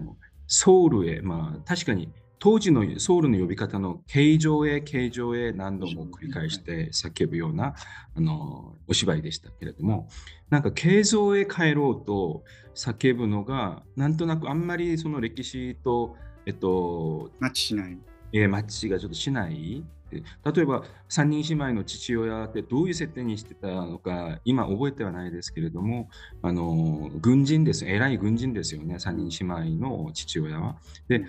[0.47, 2.13] ソウルへ、まあ、確かに
[2.45, 7.75] 当時のソウルの呼び方の形状へ形状へ何度も繰り返して叫ぶような
[8.15, 10.11] あのお芝居でしたけれども
[10.51, 17.97] なんか形状へ帰ろうと叫ぶのがなんとなくあんまりその歴史と、えっと、マッチしない。
[18.35, 26.09] えー、マッチがちょっとしない例えば3人姉妹の父親ってどういう設定にしてたのか今覚えてはないですけれども
[26.43, 30.77] あの軍人です偉い軍人ですよね3人姉妹の父親は。
[31.09, 31.25] で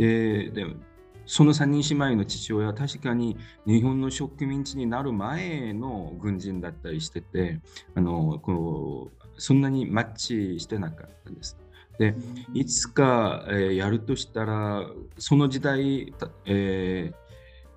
[0.00, 0.66] でで
[1.26, 3.36] その3人姉妹の父親は確かに
[3.66, 7.60] 日本の植民地になる前の軍人だったりしてて
[7.94, 11.58] あのこうそんなにマッチしてなかったんです。
[11.98, 12.14] で
[12.54, 14.86] いつか、えー、やるとしたら
[15.18, 16.14] その時代、
[16.46, 17.12] え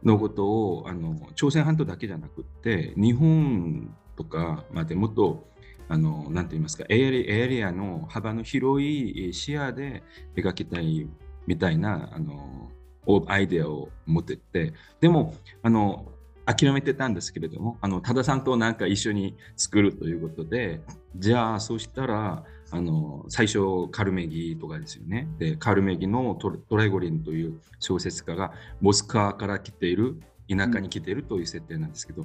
[0.01, 5.45] ー、のことをあの朝鮮半島だけじゃなくって日本とかまでもっと
[5.89, 10.03] あのなて言いますかエリアの幅の広い視野で
[10.37, 11.09] 描きたい
[11.47, 12.69] みたいなあの
[13.27, 14.73] アイデアを持ってって。
[15.01, 16.07] でもあの
[16.45, 20.81] 諦めてたんですけれどもあの多田さんとなんか一緒に作るということで
[21.15, 23.59] じゃあそうしたらあの最初
[23.91, 25.27] カルメギとかですよね。
[25.37, 28.51] でカルメギのトレゴリンという小説家が
[28.81, 32.23] モスクワから来ている田舎に来ているという設定なんですけど、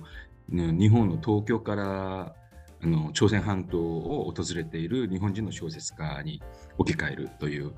[0.48, 2.34] ね、日本の東京から
[2.82, 6.40] あの朝鮮半島を訪れている日本人の小説家に
[6.76, 7.72] 置き換えるという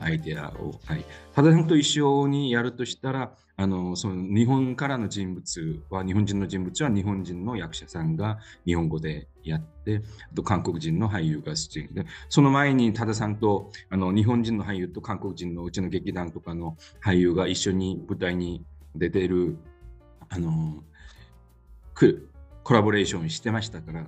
[0.00, 18.64] アイデアを、はい、たださんと一緒にやるとしたらあのその日本からの人物は日本人の人物は日本人の役者さんが日本語でやってあと韓国人の俳優が出演でその前に多田さんとあの日本人の俳優と韓国人のうちの劇団とかの俳優が一緒に舞台に
[18.96, 19.56] 出ている
[20.28, 20.82] あの
[22.64, 24.06] コラボレーションしてましたから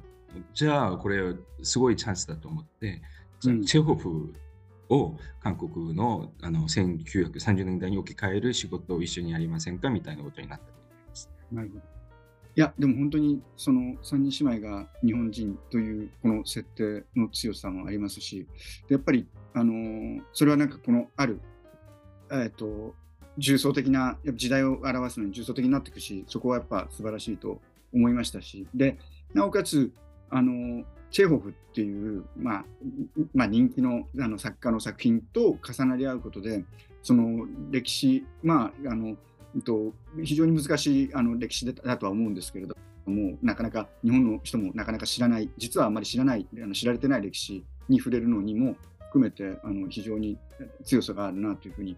[0.55, 3.03] じゃあこれすごいチャンスだと思って、
[3.45, 4.33] うん、チェホフ
[4.89, 11.31] を韓国のあの1930年代に置き換える仕事を一緒にやりませんかみたいなことになったと思います。
[11.53, 11.81] なるほど。
[12.57, 18.47] いや、でも本当にその三人姉妹が日本人というこの設定の強さもありますし、
[18.89, 21.41] でやっぱり、あのー、それはなんかこのある、
[22.31, 22.95] えっ、ー、と、
[23.37, 27.61] 重層的な、時代を表すのに重層的になっていくし、そこはやっぱ素晴らしいと
[27.93, 28.99] 思いましたし、で、
[29.35, 29.93] なおかつ、
[30.31, 32.65] あのチェホフっていう、まあ
[33.33, 36.65] まあ、人気のあの作家の作品と重なり合うことで
[37.03, 39.17] その歴史まああの
[39.65, 50.37] と非常に難しいあの歴史だとは思うんですけれどもなかなか日本の人もなかなか知らない実はあまり知らないあの知られてない歴史に触れるのにも含めてあの非常に
[50.85, 51.97] 強さがあるなというふうに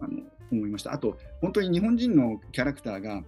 [0.00, 0.92] あの思いました。
[0.92, 3.22] あと本当に日本人のキャラクターが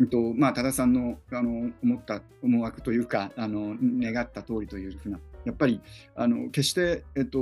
[0.00, 5.80] えっとまあ、多田さんのあの思った思惑というかあの願った通りというふうなやっぱり
[6.16, 7.38] あの決して、えっと、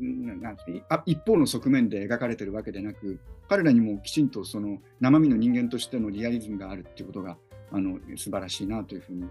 [0.00, 0.56] なん
[0.88, 7.36] あ一方の側面で描かれてるわけでなく彼らにもきちんとその生身の人間としてのリアリズムがあるっていうことが
[7.72, 9.28] あの素晴らしいなというふうに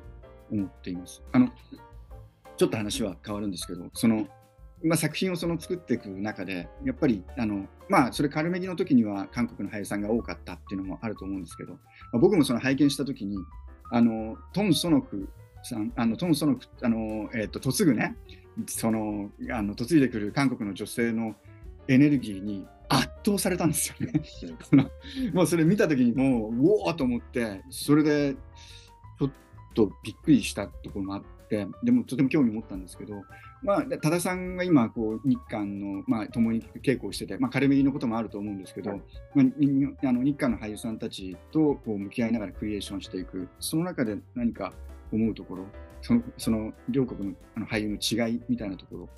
[0.51, 1.23] 思っています。
[1.31, 1.49] あの
[2.57, 4.27] ちょっと話は変わるんですけどその
[4.83, 11.79] まあ、作品をその作っていく中でやっぱりあの、まあ、それカルメギの時には韓国の俳優さんが多かったっていうのもあると思うんですけど、ま
[12.15, 13.37] あ、僕もその拝見した時に
[13.91, 15.29] あのトン・ソノク
[15.63, 18.15] さんあのトン・ソノクあの、えーと、嫁ぐね
[18.67, 21.35] そのあの嫁いでくる韓国の女性の
[21.87, 24.21] エネルギーに圧倒されたんですよね。
[25.33, 28.35] もう それ見た時にもううおーと思ってそれで
[29.19, 29.31] ちょっ
[29.73, 33.23] とびっくりしたところもあってでもとても興味を持ったんですけど
[33.63, 39.01] まあ、多田さんが今こう日韓の、まあ、共に稽古をしてて、まあ、軽めのこともあると思うんですけど、はい、
[39.33, 44.73] まあ、あの日韓の俳優さんたちとこう向き合いながらクリエーションしていくその中で何か
[45.11, 45.65] 思うところ
[46.01, 49.09] そのその両国のあの俳優の違いみたいなところ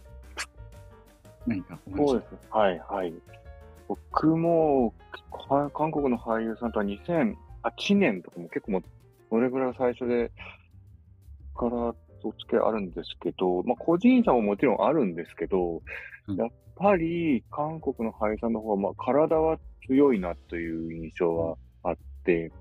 [1.45, 2.07] 何かお話？
[2.07, 2.33] そうです。
[2.51, 3.13] はいはい。
[3.87, 4.93] 僕も
[5.73, 7.35] 韓国の俳優さんとは2008
[7.97, 8.83] 年とかも結構も
[9.29, 10.31] それぐらい最初で
[11.55, 11.93] から
[12.27, 15.81] お付き合いあるんですけど、まあ、個人差ももちろんあるんですけど、
[16.27, 22.51] うん、やっぱり韓国の俳優さんの方は、まあ、体は強いなという印象はあって、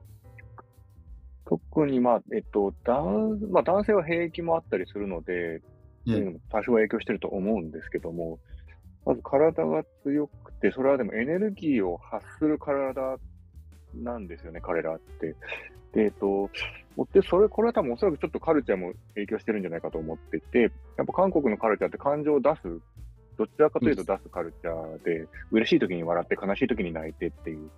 [1.47, 5.63] 特に、まあ、えっと、男、まあ、男性は兵役もあったりするので、
[6.07, 8.39] ういうのも多少影響してると思うんですけども、
[9.05, 13.19] まず体が強くて、それはでもエネルギーを発する体
[13.95, 15.35] なんですよね、彼らって。
[15.93, 16.51] で、えっと、
[17.07, 20.61] で、それ、これは多分おそらくちょっとカルチャーも影響してるんじゃないかと思ってて、
[20.97, 22.63] やっぱ韓国のカルチャーって感情を出す、
[23.37, 27.71] どちらかというと出すカルチャーで、うん、嬉しい時に笑って悲しい時に泣いてっていう。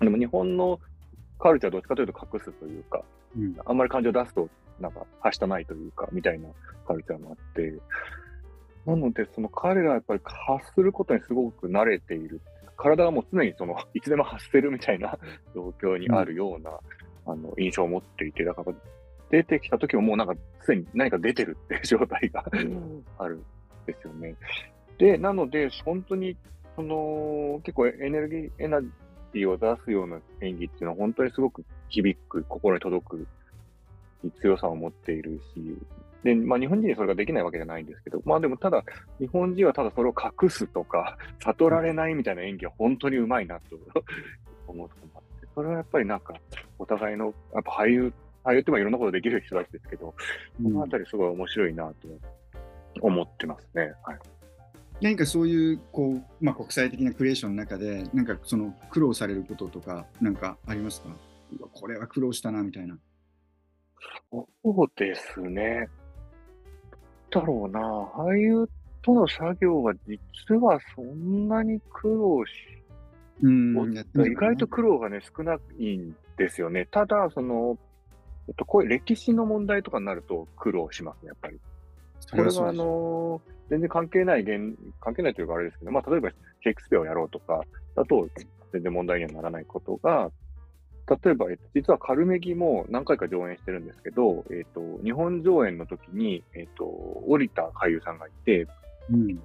[0.00, 0.80] でも日本の
[1.38, 3.04] カルチャーはどっちかというと隠すというか、
[3.36, 4.48] うん、あんまり感情を出すと、
[4.80, 6.48] なんか、はしたないというか、みたいな
[6.86, 7.72] カルチャーもあって、
[8.86, 12.40] なので、その彼らはやっぱり発することにすごく慣れている。
[12.76, 15.16] 体がもう常にその、いつでも発せるみたいな
[15.54, 16.70] 状況にあるような、
[17.26, 18.72] あの印象を持っていて、だから
[19.30, 22.44] 出てきた時ももうなんかすでに何か出てるっていう状態が
[23.18, 23.42] あるん
[23.86, 24.34] ですよね。
[24.98, 26.36] で、なので、本当に
[26.76, 33.26] その結構エネルギー、エナティを出すような演技っていうのは本当にすごく響く、心に届く
[34.40, 35.76] 強さを持っているし、
[36.22, 38.84] で、まあ日本人にそれができないわけじゃないんですけど、まあでもただ、
[39.18, 43.76] 日本人はただそれを隠すとか、悟られないみたいな演技は本当にうまいなと
[44.68, 44.88] 思う
[45.54, 46.34] それはやっぱりなんか、
[46.78, 48.12] お互いの、やっぱ俳優、
[48.44, 50.14] 俳優ってまあいろんなことできる人たちですけど、こ
[50.60, 52.08] のあたりすごい面白いなと
[53.00, 53.92] 思ってますね。
[54.02, 54.18] はい
[55.00, 61.08] 何かそういうこう、まあ、国際的なクリエーションの中で、なんかその苦労されることとか、なんかありますか？
[61.72, 62.96] これは苦労したなみたいな。
[64.30, 65.88] そうですね。
[67.30, 67.80] だろうな、
[68.14, 68.68] 俳優
[69.02, 72.81] との作業は実はそんなに苦労し、うん
[73.42, 76.86] 意外と苦労がね、少ないんですよね。
[76.90, 77.78] ただ、その、
[78.48, 81.60] えっと、こういう歴史の問題とかになると苦労しますね、やっぱり。
[82.30, 87.62] これはあの全然関係ない現、関係ないというかあれですけど、まあ、例えばシェイクスピアをやろうとか
[87.96, 88.28] だと
[88.72, 90.30] 全然問題にはならないことが、
[91.08, 98.66] 例えば、えっと、実はカルメギも何回か上演してるんですけど、えっと、日本上演の時に、えっと、降りた俳優さんがいて、
[99.10, 99.42] うん、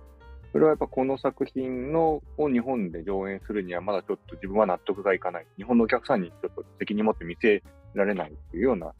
[0.57, 5.45] それはやっぱこの作品のを日本で上演するにはまだちょっと自分は納得がいかない。
[5.55, 7.61] 日本のお客さんにちょっと責任持って見せ
[7.93, 8.91] られないっていうような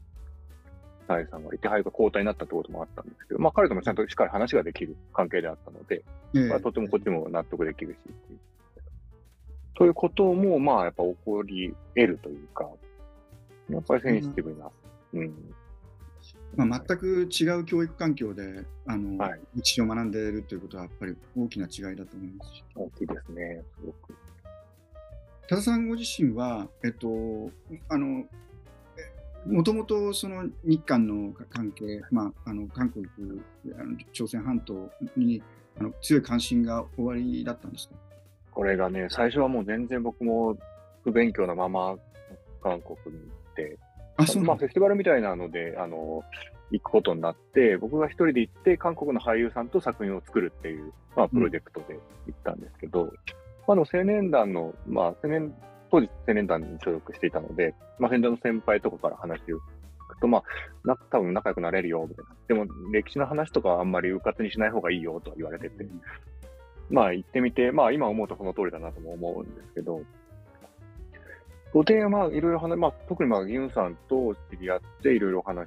[1.08, 8.38] 大さんがいて、俳優が交代になったってこともあったんですけど、まあ彼ともちゃんとしっかり話ができる関係であったので、えー、まあ、とてもこっちも納得できるしっていう。
[9.76, 12.68] そういうことも、まあやっぱ起こり得るというか、
[13.68, 14.70] やっぱりセンシティブな。
[15.14, 15.54] うん、うん
[16.56, 22.64] まあ、全く違う教育環境であの、はい、日常を学んでいるということはやっぱり大きな違いだと思いますし。
[22.74, 24.14] 大きいですね、すごく。
[25.48, 27.50] 多田さんご自身は、えっと、
[27.88, 28.24] あの
[29.46, 33.06] もともとその日韓の関係、まあ、あの韓国
[33.78, 35.42] あの、朝鮮半島に
[35.78, 37.94] あの強い関心が終わりだったんですか？
[38.50, 40.58] これがね、最初はもう全然僕も
[41.04, 41.96] 不勉強なまま
[42.62, 43.78] 韓国に行って、
[44.18, 46.22] あ そうまあ、フェスティバルみたいなので、あの
[46.70, 51.94] 行くことになって、僕が一人で行って、韓国の俳優さんと作品を作るっていう、まあ、プロジェクトで
[52.26, 53.08] 行ったんですけど、うん、
[53.66, 55.54] まあ、の青年団の、まあ、青年
[55.90, 59.60] 当時青年団に所属していたので、まあ、先代の先輩とかから話を聞
[60.08, 60.42] くと、まあ、
[60.84, 62.36] な多分仲良くなれるよ、みたいな。
[62.48, 65.86] でも、歴史の話とかはあんまりうかつにしない方がいいよと言われてて、
[66.90, 70.02] まあ、行ってみて、まあ、今思うとその通りだなとも思うんですけど、
[71.72, 75.66] そで、まあ、いろいろ話、まあ、特にまあ、ギュンさんと知り合って、いろいろ話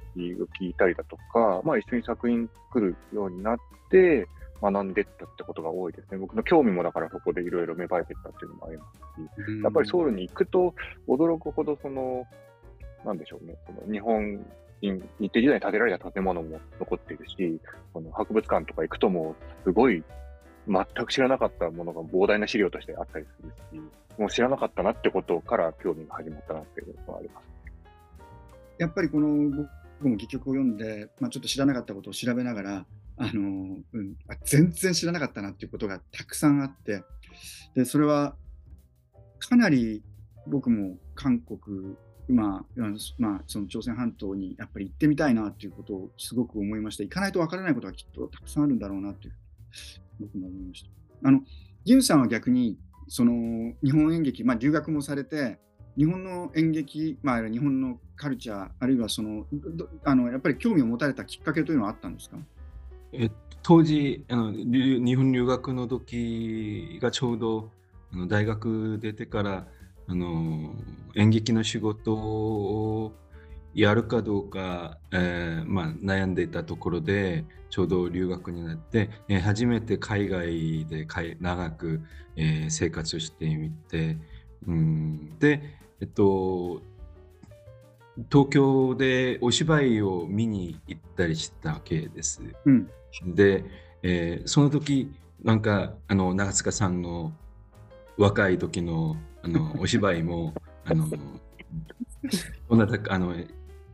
[0.60, 3.56] 聞いたりだとか、まあ、一緒に作品作るようになっ
[3.90, 4.26] て、
[4.62, 6.18] 学んでったってことが多いですね。
[6.18, 8.84] 僕の興味もだからそこでいろいろ芽生えてったっていうのもありま
[9.16, 10.72] すし、やっぱりソウルに行くと
[11.08, 12.24] 驚くほどその、
[13.04, 14.38] なんでしょうね、その日本
[14.80, 17.60] 人日程時代に建てられた建物も残っているし、
[17.92, 20.04] この博物館とか行くともうすごい
[20.68, 23.82] 全く知らなかったものが膨大な資料としてあったりするし、
[24.18, 27.52] もう知らなかったなってことから興味が始まったなっていうのがあります。
[28.78, 29.28] やっぱりこの
[29.98, 37.04] 僕も戯曲を読んで、まあ、ちょっと知らなかったことを調べながら、あの、うん、あ全然知らなかったなっていうことがたくさんあって、
[37.74, 38.34] で、それは
[39.38, 40.02] かなり
[40.46, 41.96] 僕も韓国、
[42.28, 42.80] まあ、
[43.18, 49.34] まあ、その朝鮮半島にやっぱり行ってみたいなっていうことをすごく思いまして、行かないとわからないことがきっとたくさんあるんだろうなっていう、
[50.20, 51.28] 僕も思いました。
[51.28, 51.40] あの、
[51.84, 52.78] ギュンさんは逆に、
[53.12, 55.58] その日本演劇、まあ、留学もされて、
[55.98, 59.44] 日本の演劇、まあ、日本のカルチャー、あるいはその
[60.02, 62.38] あのやっぱり興味を持たれたきっかけというのはあったんですか？
[63.12, 63.30] え
[63.62, 67.70] 当時あの日本留学の時がちょうど
[68.14, 69.66] あの大学出てから
[70.06, 70.74] あの
[71.14, 73.12] 演劇の仕事を
[73.74, 81.06] やるかどうか、えーまあ、悩んでいたところでちょうど留学になって、えー、初めて海外で
[81.40, 82.02] 長く、
[82.36, 84.18] えー、生活してみて、
[84.66, 85.62] うん、で、
[86.00, 86.82] えっと、
[88.30, 92.42] 東京でお芝居を見に行ったりしたわけです。
[92.66, 92.88] うん
[93.26, 93.64] で、
[94.02, 97.32] えー、その時なんかあの長塚さんの
[98.16, 100.54] 若い時のあのお芝居も
[100.84, 101.06] あの
[102.68, 103.34] こんなあの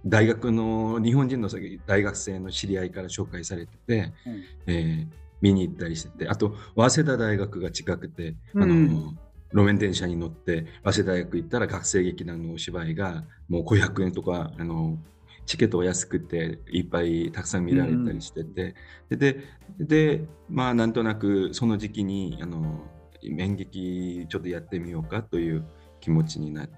[0.06, 1.48] 大学の日本人の
[1.86, 9.18] 大学生の知り合いから紹介されてて、うん、えー、見に行ったりしててあと早稲田大学が近くて、あの、うん、
[9.52, 14.98] 路面電車に乗って早稲田大学行ったら学生劇団のお芝居がもう500円とかあの
[15.46, 18.74] チケットを安くていっぱいたくさん見られたりしてて、
[19.10, 19.44] うん、で
[19.78, 22.82] でまあなんとなくその時期にあの
[23.22, 25.64] 演劇ちょっとやってみようかという
[26.00, 26.68] 気持ちにな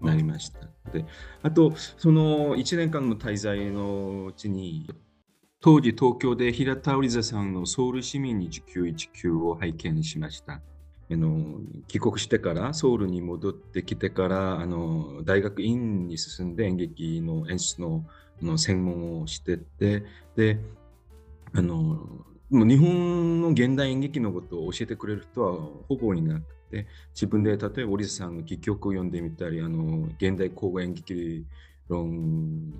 [0.00, 0.60] なりました。
[0.88, 1.04] で
[1.42, 4.88] あとその1年間の滞在のうちに
[5.60, 10.60] 当時東京で平田織座さんのソウル市民に1919を拝見しました。
[11.88, 14.66] 帰国してからソウルに戻ってきてから
[15.24, 18.04] 大学院に進んで演劇の演出の
[18.42, 20.04] の専門をしてて
[20.36, 20.60] で
[21.54, 25.52] あのもう日本の現代演劇のことを教えてくれる人は
[25.88, 31.44] ほぼいなくて自分で例えば織瀬さんの戯曲を読んでみたりあの現代口語演劇
[31.88, 32.72] 論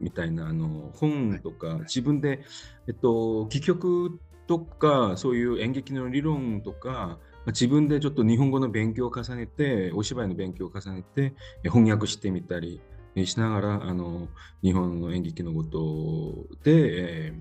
[0.00, 2.40] みたいなあの本とか、自分で、
[2.88, 12.80] えっと、戯曲とかそういう演劇の理論とか自分でちょっと日本語の勉強を重ねてお芝居の勉強を重ねて翻訳してみたり
[13.24, 14.28] しながらあの
[14.62, 17.32] 日本の演劇のことで、え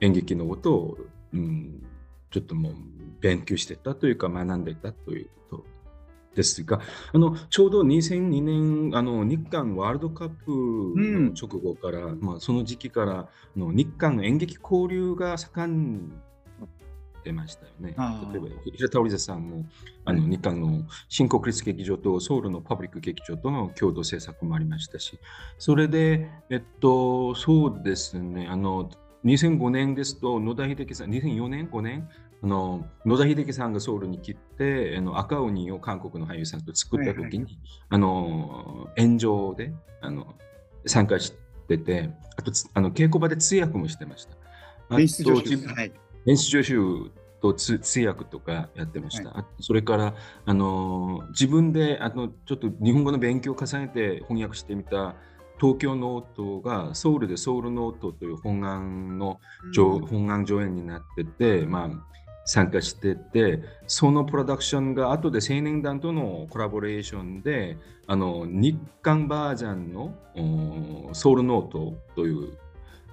[0.00, 0.98] ー、演劇のことを、
[1.34, 1.82] うん、
[2.30, 2.74] ちょっともう
[3.20, 5.64] 勉強してたというか学んでたということ
[6.34, 6.80] ですが
[7.12, 10.50] あのちょうど2002年あの日韓ワールドカップ
[10.96, 16.12] の直後から、うん、まあ、その時期からの日韓の演劇交流が盛ん
[17.24, 17.96] 出ましたよね。
[18.32, 19.64] 例えば、平田織田さんも
[20.04, 25.18] あの日韓の新国立劇場とソウルのパブリック劇場との共同制作もありましたし、
[25.58, 28.90] それで、えっと、そうですね、あの
[29.24, 32.08] 2005年ですと、野田秀樹さん、2004年、5年、
[32.42, 37.58] あの野田秀樹さんがソウルに来て、あの赤鬼を韓国の俳優さんと作った時に、はいはい、
[37.88, 39.72] あの炎上で
[40.02, 40.34] あの
[40.84, 41.32] 参加し
[41.68, 44.98] てて、あとあの稽古場で通訳もしてました。
[44.98, 45.92] 演出助手、はい、
[46.26, 47.10] 演出助手
[47.40, 49.30] と通訳とかやってました。
[49.30, 50.14] はい、それから
[50.44, 55.14] あの自分であのちょっと日本語の勉強を重ねて翻訳してみた
[55.60, 59.40] 東京ノートがソウルでソウルノートという翻案の、
[59.76, 70.14] うん、翻案上演になってて、まあ、参加しててそのプロダクションが後で青年団とのコラボレーションであの日韓バージョンの
[71.14, 72.58] ソウルノートという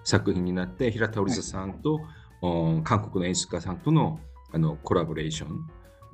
[0.03, 1.99] 作品になって平田オリザさんと、
[2.41, 4.19] はい、韓国の演出家さんとの
[4.53, 5.67] あのコラボレーション。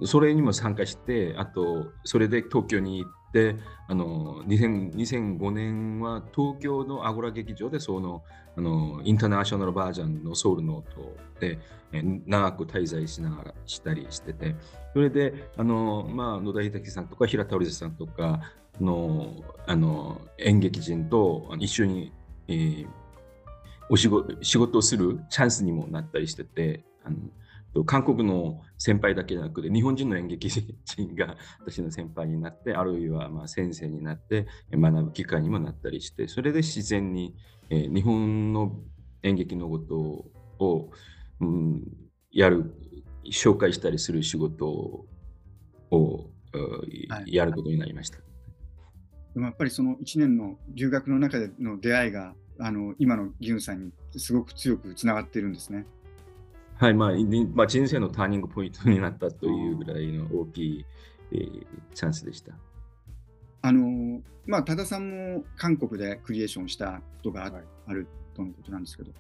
[0.06, 3.56] それにも参加してあとそれで東京に行って
[3.88, 8.24] あの2005年は東京のアゴラ劇場でその
[8.56, 11.60] あのインターナショナルバージョンのソウルノートで
[12.26, 14.56] 長く滞在しながらしたりしてて
[14.94, 18.42] それであの、まあ、野田秀樹さんとか平田織さんとか
[18.82, 22.12] のあの演劇人と一緒に、
[22.48, 22.88] えー、
[23.90, 27.18] お仕事仕事をするチャンスにもなったりしててあの
[27.84, 37.36] 韓国の先輩だけじゃなくて日本人の演劇人が 私の先輩になってあるいはまあ先生になって学ぶ機会にもなったりしてそれで自然に、
[37.70, 38.80] えー、日本の
[39.24, 40.32] 演劇のこと
[40.64, 40.92] を、
[41.42, 41.84] うん、
[42.32, 42.74] やる
[43.26, 45.06] 紹介したりする仕事
[45.92, 46.30] を、
[47.10, 48.20] はい、やることになりました。
[49.34, 55.86] でもやっぱりその1年の留学の中での出会いがあの今のギュンさんにすごく強くつながっているんですね。
[56.80, 57.12] はい、まあ、
[57.54, 60.86] まあ、人生のターニングポイントになったというぐらいの大きい、
[61.32, 62.54] えー、チャンスでした。
[63.64, 67.52] あのまあ、多田さんも韓国でクリエーションしたことが
[67.88, 69.12] あるとのことなんですけど、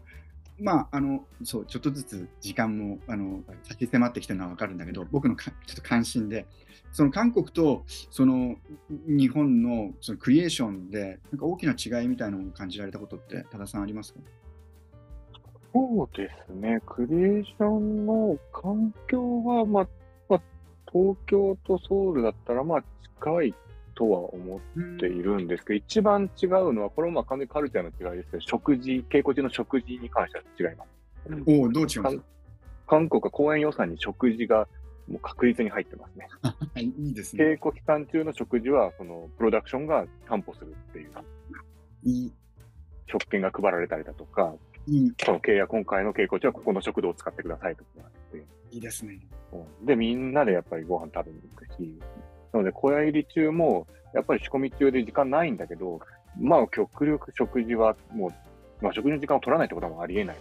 [0.60, 6.45] まあ、あのそうちょっとずつ時間もあの先迫ってきてるのは分かるんだけど僕のかちょっと関心で
[6.91, 8.55] その韓国とその
[9.08, 14.20] 日本のそのクリエーションでなんか大きな違いみたいなのを感じられたことって多田さんありますか？
[15.74, 16.80] そうですね。
[16.86, 19.88] クリエーションの環境は、まあ、
[20.30, 20.41] まあ、
[20.91, 22.84] 東京とソウルだったら、まあ、
[23.22, 23.55] 近い
[23.93, 24.61] とは思っ
[24.99, 30.89] ているんですけど、一番違うのは、これもまあ完全にカルチャーの違いですけど、食事、稽古中の食事に関しては違います。
[31.47, 32.20] おお、どう違います？
[32.88, 34.68] 韓国は公演予算に食事が
[35.07, 36.28] もう確実に入ってますね。
[36.76, 37.43] いいですね。
[37.43, 41.11] 稽古期間中の食事は、そのプロダクションが担保するっていう。
[42.03, 42.34] いい。
[43.07, 44.53] 食券が配られたりだとか、
[45.24, 48.44] その契約、今回の稽古地はここの食堂を使ってくださいとかあって。
[48.72, 49.20] いいですね。
[49.84, 52.00] で、みんなでやっぱりご飯食べに行くし、
[52.54, 56.00] なので、小屋入り中も、やっぱり仕込み中で時間ないんだけど、
[56.40, 60.38] まあ、極力食事はもう、まあ、食事の時間を取らないってこともありえない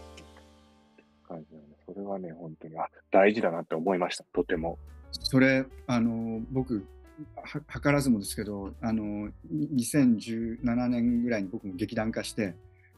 [1.26, 4.78] 感じなので、それはね、本当に、あ、大事だなって思いました、とても。
[5.11, 6.86] それ、あの、僕、
[7.34, 9.30] は図らずもですけど、あの、
[9.74, 12.55] 2017年ぐらいに僕も劇団化して、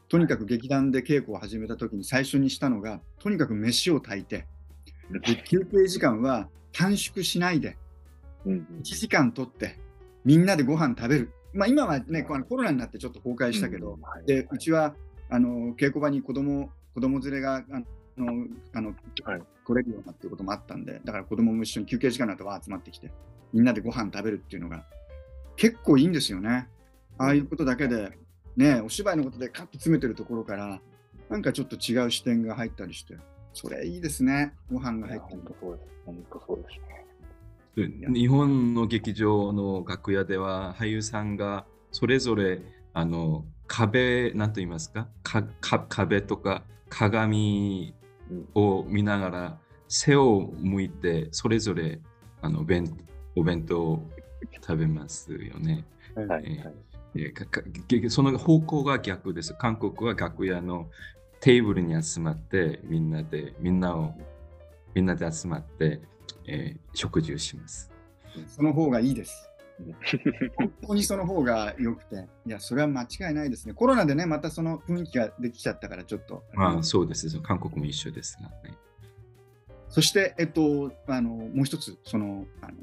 [0.09, 4.47] とにかく劇団で稽古を始めた時に最初にしたのがとにかく飯を炊いて
[5.45, 7.77] 休憩時間は短縮しないで
[8.45, 9.79] 1時間取って
[10.25, 14.95] みんなでご飯食べる、まあ、今はねコロナになってちょっと崩壊したけど、でうちは
[15.29, 17.79] あの稽古場に子供子供連れがあ
[18.17, 23.11] のあの、はい、来れるようなっていうこともあったんでだから子供も一緒に休憩時間になったら集まってきて
[23.53, 24.83] みんなでご飯食べるっていうのが
[25.55, 26.67] 結構いいんですよね。
[27.17, 28.17] ああいうことだけで
[28.55, 30.81] ね、お芝居のことでカッと詰めてるところから、
[31.29, 33.17] なんかちょっと違う視点が入ったりして、
[33.53, 35.41] それいいですね、ご飯が入ってる。
[35.43, 35.89] 本当そうです。
[36.05, 38.13] 本当そうですね。
[38.13, 42.61] 日本の劇場の楽屋では俳優さんがそれぞれ
[42.93, 45.07] あの壁、なんと言いますか？
[45.23, 47.93] かか壁とか鏡
[48.53, 52.01] を見ながら背を向いてそれぞれ
[52.41, 52.97] あの弁
[53.35, 54.09] お弁当を
[54.61, 55.85] 食べますよね。
[56.15, 56.73] はいはいえー、
[58.09, 59.53] その方向が逆です。
[59.53, 60.89] 韓国は楽屋の
[61.39, 64.13] テーブルに集まってみんなでみんなを
[64.93, 66.01] みんなで集まって、
[66.47, 67.91] えー、食事をします。
[68.47, 69.49] その方がいいです。
[70.57, 73.73] 本当にその方が良くて、いや、それは間違いないですね。
[73.73, 76.43] コロナでね、またその雰囲気ができちゃったから、ちょっと。
[76.53, 77.39] まあ、そうです。
[77.39, 78.77] 韓国も一緒ですが、ね。
[79.87, 82.73] そして、えっと、あのもう一つ、そのあの、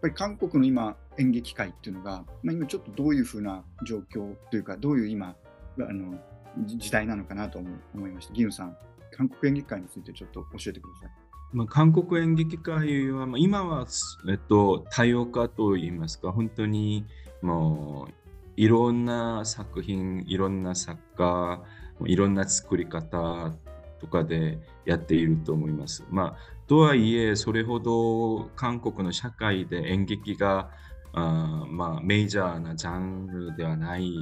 [0.00, 5.36] っぱり韓国の今、演劇界っていうのが、まあ、今ちょっとどういうふうな状況というか、どういう今、
[5.78, 6.18] あの
[6.64, 8.32] 時代なのかなと思いました。
[8.32, 8.76] ギヌさん、
[9.14, 11.10] 韓国演劇界についてちょっと教えてください。
[11.52, 13.86] まあ、韓国演劇界は、まあ、今は、
[14.30, 17.04] えっと、多様化といいますか、本当に
[17.42, 18.12] もう
[18.56, 21.62] いろんな作品、いろんな作家、
[22.06, 23.52] いろんな作り方
[24.00, 26.04] とかでやっていると思います。
[26.10, 26.36] まあ、
[26.66, 30.70] とはいえ、それほど韓国の社会で演劇が
[31.12, 34.12] あまあ、メジャーなジャンルではない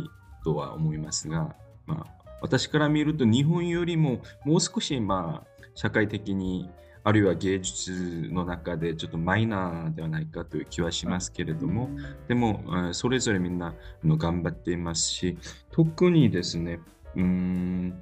[0.43, 1.55] とは思いますが、
[1.87, 6.71] まあ、私から見ると日本よりももう少しまあ社会的に
[7.05, 11.89] あるいは芸術の中でちょっとマイナーではないかという気はしますけれども、
[12.27, 12.63] でも
[12.93, 13.75] それぞれみんな
[14.05, 15.39] 頑張っていますし
[15.71, 16.81] 特にですね
[17.17, 17.95] うん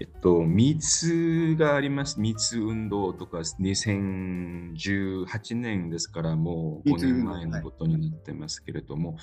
[0.00, 2.20] えっと、密があります。
[2.20, 9.18] 密運動とか2018年ですからもう5年前のことになってますけれども、はい、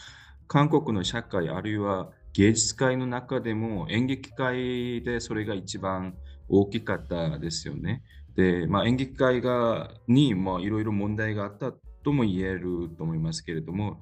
[0.47, 6.17] 韓国の社会あるいは芸術界の中でも演劇界でそれが一番
[6.49, 8.03] 大きかったですよね。
[8.35, 11.71] で、まあ、演劇界がにいろいろ問題があった
[12.03, 14.01] とも言えると思いますけれども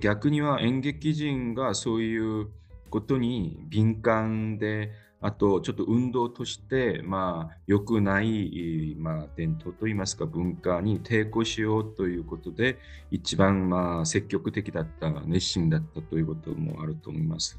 [0.00, 2.48] 逆には演劇人がそういう
[2.90, 4.92] ことに敏感で
[5.22, 12.78] あと、ちょっと運動として、まあ、良くない、まあ、伝統といいますか、文化に抵抗しようということで、
[13.10, 17.58] 一番、まあ、積極的だった、熱心だったということもあると思います。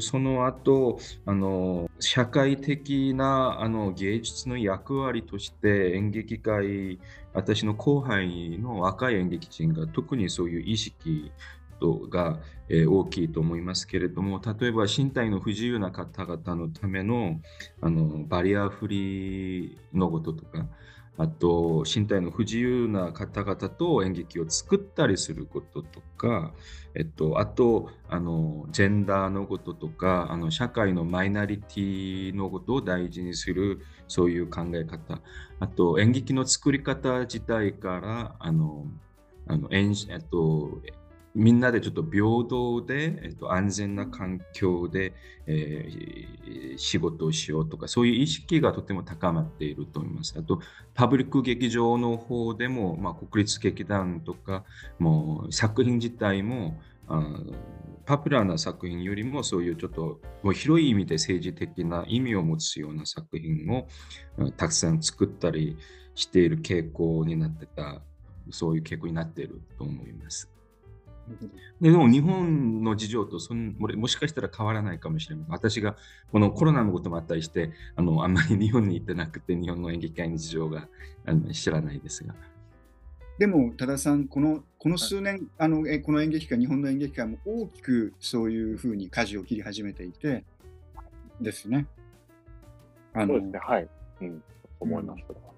[0.00, 6.98] その後あの社会的なあの芸術の役割として演劇界
[7.32, 11.30] 私の後輩の若い演劇人が特にそういう意識
[12.10, 17.40] が、えー、大きいと思いますけれども例えば身体の不自由な方々のための
[17.80, 20.66] あのバリアフリーのこととか
[21.18, 26.52] あと身体の不自由な方々と演劇を作ったりすることとか、
[26.94, 35.20] えっと、あとあのジェンダーのこととかあの社会のマイナリティのことを大事にするそういう考え方。
[35.58, 38.86] あと演劇の作り方自体からあの
[39.46, 40.82] あの演えっと
[41.36, 45.12] みんなでちょっと平等で、えっと、安全な環境で、
[45.46, 50.34] えー、仕事をしようとか、そういう意識がとても高まっていると思います。
[50.38, 50.60] あと、
[50.94, 54.64] パブリック劇場の方でも、まあ、国立劇団とか、
[54.98, 57.38] もう作品自体も、あ
[58.06, 63.86] パプラーな作品よりもそういうちょっともう広い意味で政治的な意味を持つような作品を
[64.56, 65.76] たくさん作ったり
[66.14, 68.00] している傾向になってた
[68.50, 70.55] そういう傾向になっていると思います。
[71.80, 75.46] でも日本の事情とそんもしかしたら変わらないかもしれない。
[75.48, 75.96] 私が
[76.32, 80.88] このコロナのこともあったりして、あのあんまり日本に行ってなくて、日本の演劇界の事情が
[81.26, 82.34] あの知らないですが。
[83.38, 90.44] でも、多田さん、このこの数年、あのこの演劇界、日本の演劇界も大きくそういうふうに舵を切り始めていて、
[91.40, 91.86] ですね。
[93.12, 93.88] あのそうですね、はい。
[94.22, 94.42] うん、
[94.80, 95.24] 思います。
[95.28, 95.55] うん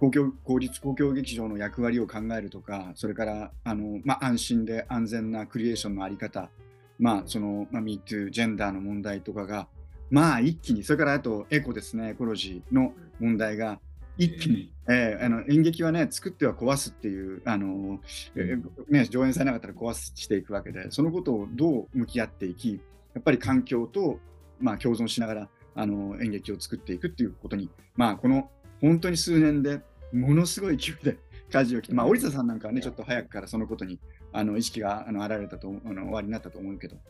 [0.00, 6.50] 公共公立公共劇場の役割を考えるとか、それからあの、まあ、安心で安全なクリエーションのあり方、
[6.98, 9.68] まあそのまあ、MeToo、ジェンダーの問題とかが、
[10.10, 13.80] まあ一気に、それからあとエコですね、エコロジーの問題が
[14.16, 18.00] 一気に、えー、あの演劇はね、作っては壊すっていう、あの
[18.34, 22.80] えー、ね、上演されなかったら壊していくわけで、そのことをどう向き合っていき、
[23.14, 24.18] やっぱり環境と、
[24.60, 29.80] まあ、共存しながらあの演劇を作っていくっていうことに、まあ、この本当に数年で
[30.12, 31.18] ものすごい勢いで
[31.50, 33.98] 舵を切って、まあ、織田さんなんかはね、ちょっと早くからそのことに
[34.32, 37.00] あの意識があのあられたとあの終わりになったと思うけど、っ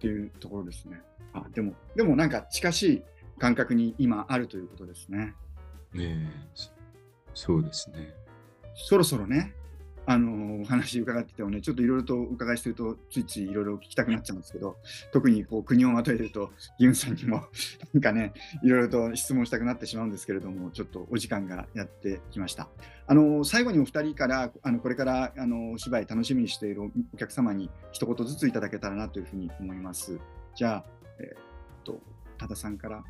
[0.00, 1.00] ていうところですね。
[1.32, 3.02] あでも、でもなんか近しい
[3.38, 5.34] 感覚に今あるということですね。
[5.94, 6.30] ね
[7.34, 8.14] そうですね。
[8.74, 9.54] そろそろね、
[10.04, 14.76] あのお話伺っててもね、ちょっといろいろとお伺いしてると、ついついいろいろ聞きたくなっちゃうんですけど、
[15.12, 17.44] 特にこう国をまとえると、ギュンさんにも
[17.94, 18.32] なんかね、
[18.62, 22.68] いろいろと質問したくなってしまうんですけれども、ちょっとお時間がやってきました。
[23.06, 26.82] あの最後にお二人からあのこれからあのお芝居楽しみにしている
[27.14, 30.18] お客様に一言ずついただけたらなというふうに思います。
[30.54, 30.84] じゃあ、
[31.18, 31.38] えー、っ
[31.84, 32.00] と
[32.38, 33.04] 多田さんから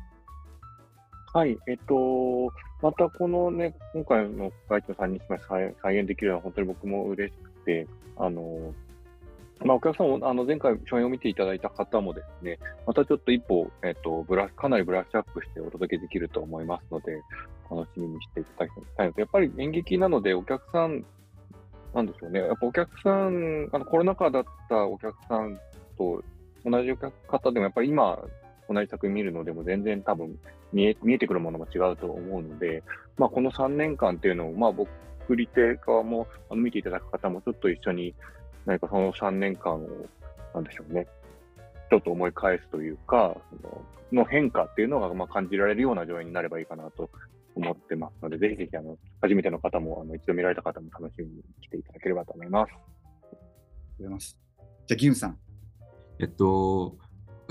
[1.33, 2.53] はい、えっと、
[2.83, 8.71] またこのね、今回の外長さんにしま再再現できるのは本当に僕も嬉しくて、あの、
[9.65, 17.19] まあ、お客さんも、あの、前回、初演を見ていただいた方もですね、またちょっと一歩、えっと、ブラかなりブラッシュアップしてお届けできると思いますので、
[17.71, 21.03] 楽しみにしていただきたいので、やっぱり演劇なので、お客さん、
[21.95, 25.59] なんでしょうね、やっぱお客さん、あのコロナ禍だったお客さん
[25.97, 26.23] と
[26.63, 26.93] 同じ
[27.27, 28.23] 方でも、やっぱり今、
[28.69, 30.37] 同じ作品見るのでも全然多分
[30.71, 32.83] 見え見えてくるものも違うと思うので、
[33.17, 34.89] まあ、この3年間っていうのを、まあ、僕、
[35.21, 38.13] 作り手側もあの見ていただく方もちょっと一緒に
[38.65, 39.87] 何かその3年間を、
[40.53, 41.07] なんでしょうね、
[41.89, 47.09] ちょっと思い返すというか、そのの変化っていうのがまあ感じられるような上演になればいいかなと
[47.55, 52.69] 思ってますので、ぜひぜひあの初めての方もあの一度見られた方も楽しみに来ていただければと思います。
[52.69, 54.37] ありがとうございます。
[54.87, 55.37] じゃあ、ギムさん。
[56.19, 56.97] えっと、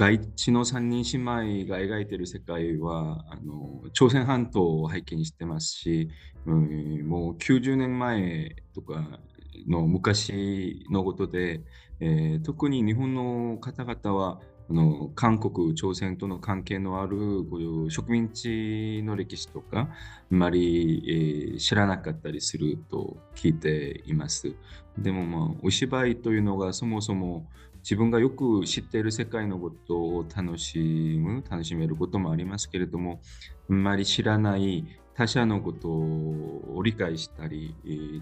[0.03, 6.11] 外地の三人姉妹が描いている世界はあの朝鮮半島を背景にしてますし、
[6.45, 9.21] うん、もう90年前とか
[9.69, 11.61] の昔のことで、
[12.01, 19.89] えー、特に日本の方々はあの韓国、朝鮮との関係のあるこういう植民地の歴史とかあ
[20.31, 24.53] まり、えー、知らなかったりすると聞いています。
[24.99, 27.47] でも、まあ、お芝居というのがそもそも
[27.83, 33.21] 自分がよく知っている世界のことを楽しむ、楽しめることもありますけれども、
[33.69, 37.75] あんまり知らない他者のことを理解したり、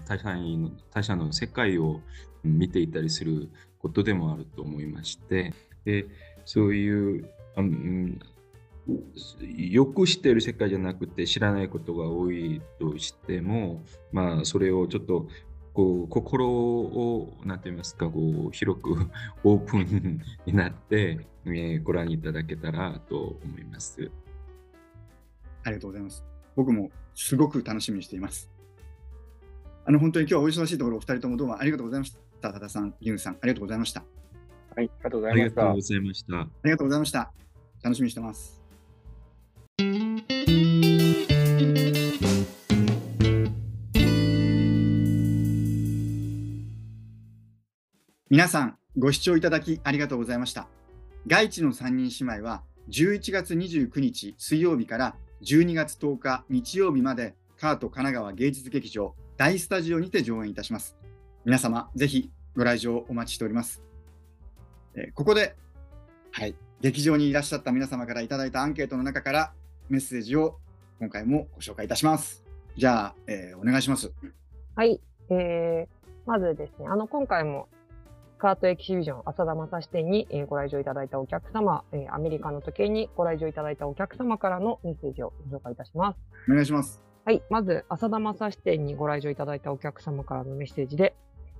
[0.05, 2.01] 他者の他者の世界を
[2.43, 3.49] 見ていたりする
[3.79, 5.53] ことでもあると思いまして、
[5.85, 6.07] で
[6.45, 8.19] そういう、うん、
[9.47, 15.27] よく知っている世界じゃなくて知らないことが多いとしても、まあ、それをちょっと
[15.73, 18.91] こう心を何て言いますかこう広く
[19.43, 24.11] オープンになって、えー、ご覧いただけたらと思います。
[25.63, 26.25] ありがとうございます。
[26.55, 28.49] 僕もすごく楽しみにしています。
[29.85, 32.51] あの本当に今日はお忙しいところお二人ともどうもありがとうございました。
[32.51, 34.03] 多田さん、ギムさん、ありがとうございました。
[34.75, 35.61] はい、ありがとうございました。
[35.61, 36.39] ありがとうございました。
[36.39, 37.31] ありがとうございました。
[37.83, 38.60] 楽しみにしてます。
[48.31, 50.69] 皆さん、ご視聴いただきありがとうございました。
[51.27, 60.95] 外地の三人姉妹は、11月29日水曜日から12月10日日曜日まで、カート神奈川芸術劇場大スタジオにて上演いたします。
[61.43, 63.83] 皆様、ぜひご来場お待ちしております。
[64.95, 65.57] えー、ここで、
[66.31, 69.51] はい、劇場にいらっしゃった皆様からいただいたアンケートの中から
[69.89, 70.57] メッセージを
[71.01, 72.45] 今回もご紹介いたします。
[72.77, 74.09] じゃあ、えー、お願いします。
[74.77, 75.87] はい、えー、
[76.25, 77.67] まずですね、あの今回も
[78.41, 86.17] カートエキシビジョン浅田正支店に、えー、ご来場いただいたお客様、えー、アメリカの時計にご来場いただいたお客様からのメッセージをご紹介いたします。
[86.49, 87.03] お願いします。
[87.23, 87.43] はい。
[87.51, 91.15] まず、浅田正支店にご来場いただいたお客様からのメッセージで、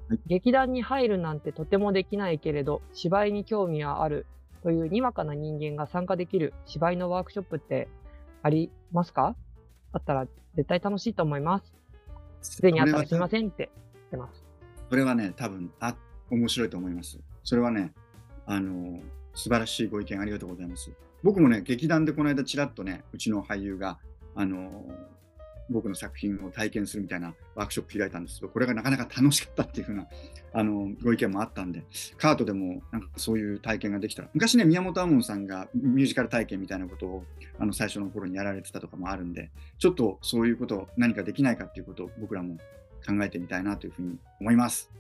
[0.10, 4.26] はい、劇団に入るなんてとてもできないけれど、芝居に興味はある
[4.64, 7.90] というにわかな人間が参加できる芝居のワークショップって
[8.42, 9.36] ありますか？
[9.92, 10.26] あったら
[10.56, 11.72] 絶対楽しいと思います。
[12.42, 14.44] すでにあったらすいませんって言ってます。
[14.90, 15.96] それはね、多分あ
[16.32, 17.20] 面白いと思います。
[17.44, 17.94] それはね、
[18.46, 19.00] あの
[19.36, 20.92] 素晴らしいご意見ありがとうございます。
[21.24, 24.00] 僕もね、劇団でこの間ちらっとね、うちの俳優が、
[24.34, 24.86] あの
[25.70, 30.08] 僕の作品を体験するみたいなワークショップ開いたんですけど、これがなかなか楽しかったっていう風な
[30.54, 31.84] あのご意見もあったんで、
[32.18, 37.24] カートでもなんかそういう体験ができたら、昔ね、宮本亞門さんがミュージカル体験みたいなことを
[37.58, 42.58] あの最初の頃にやられてたとかもあるんで、ちょっとそういうこと何かできないかっていうことを僕らも
[43.06, 44.92] 考えてみたいなというふうに思います。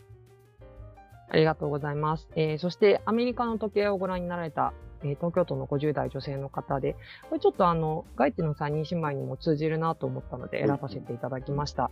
[1.31, 2.27] ありがとうございます。
[2.35, 6.97] えー、そしてアメリカの時計をご覧になられた、えー、東京都の50代女性の方で、
[7.29, 11.89] これちょっとあの、外地の3人姉妹にも通じるなと思ったので選ばせていただきました。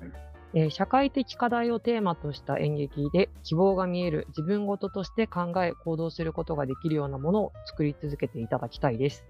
[0.53, 9.23] えー、社会的課題をテーマとした演劇で希望が見える自分ごととして考え行動することができるようなものを作り続けていただきたいです。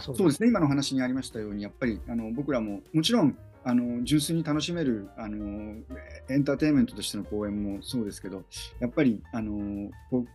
[0.00, 5.74] そうですね今の話にありましたようにやっぱりあの僕らももちろんあの純粋に楽しめるあの
[6.28, 8.44] エンターテインメントとしての公演もそうですけど
[8.78, 9.90] やっぱりあの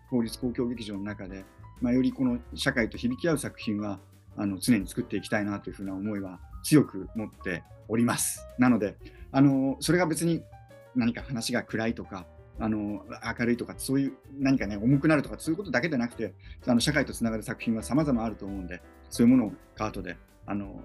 [0.10, 1.46] 公立公共劇場の中で、
[1.80, 4.00] まあ、よりこの社会と響き合う作品は
[4.36, 8.46] あの常に作っていきたいなというふうな思いは強く持っております。
[8.58, 8.96] なので
[9.32, 10.42] あのそれが別に
[10.96, 12.26] 何か話が暗いとか、
[12.60, 13.06] あの
[13.40, 16.34] 明るいとか、そういう何かね、重くなるとか、そういうことだけでなくて、
[16.68, 20.82] あの社会とつながる作品は様々あると思うんで、そういうものをカートで、あの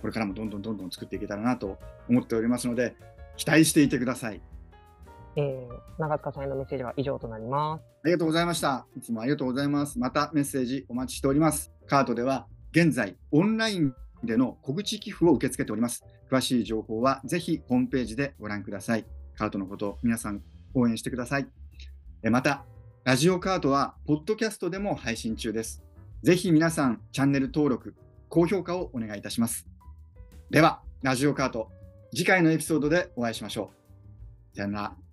[0.00, 1.78] これからもどんどんどんどん作っていけたらなと
[2.08, 2.96] 思っておりますので、
[3.36, 4.40] 期待していてください。
[5.36, 7.82] えー、長塚さんへのメッセージは以上となります。
[8.04, 8.86] ありがとうございました。
[8.96, 9.98] いつもありがとうございます。
[9.98, 11.72] またメッセージお待ちしております。
[11.86, 13.94] カートでは現在オンライン
[14.24, 16.04] での小口寄付を受け付けております。
[16.30, 19.06] 詳しい情報はぜひホームページでご覧ください。
[19.36, 20.42] カートのこと皆さん
[20.74, 21.46] 応援してください。
[22.22, 22.64] えまた、
[23.04, 25.82] ラジオカートはポッドキャストでも配信中です。
[26.22, 27.94] ぜひ皆さんチャンネル登録、
[28.28, 29.68] 高評価をお願いいたします。
[30.50, 31.68] では、ラジオカート、
[32.10, 33.70] 次回のエピソードでお会いしましょ
[34.54, 34.56] う。
[34.56, 35.07] さよなら。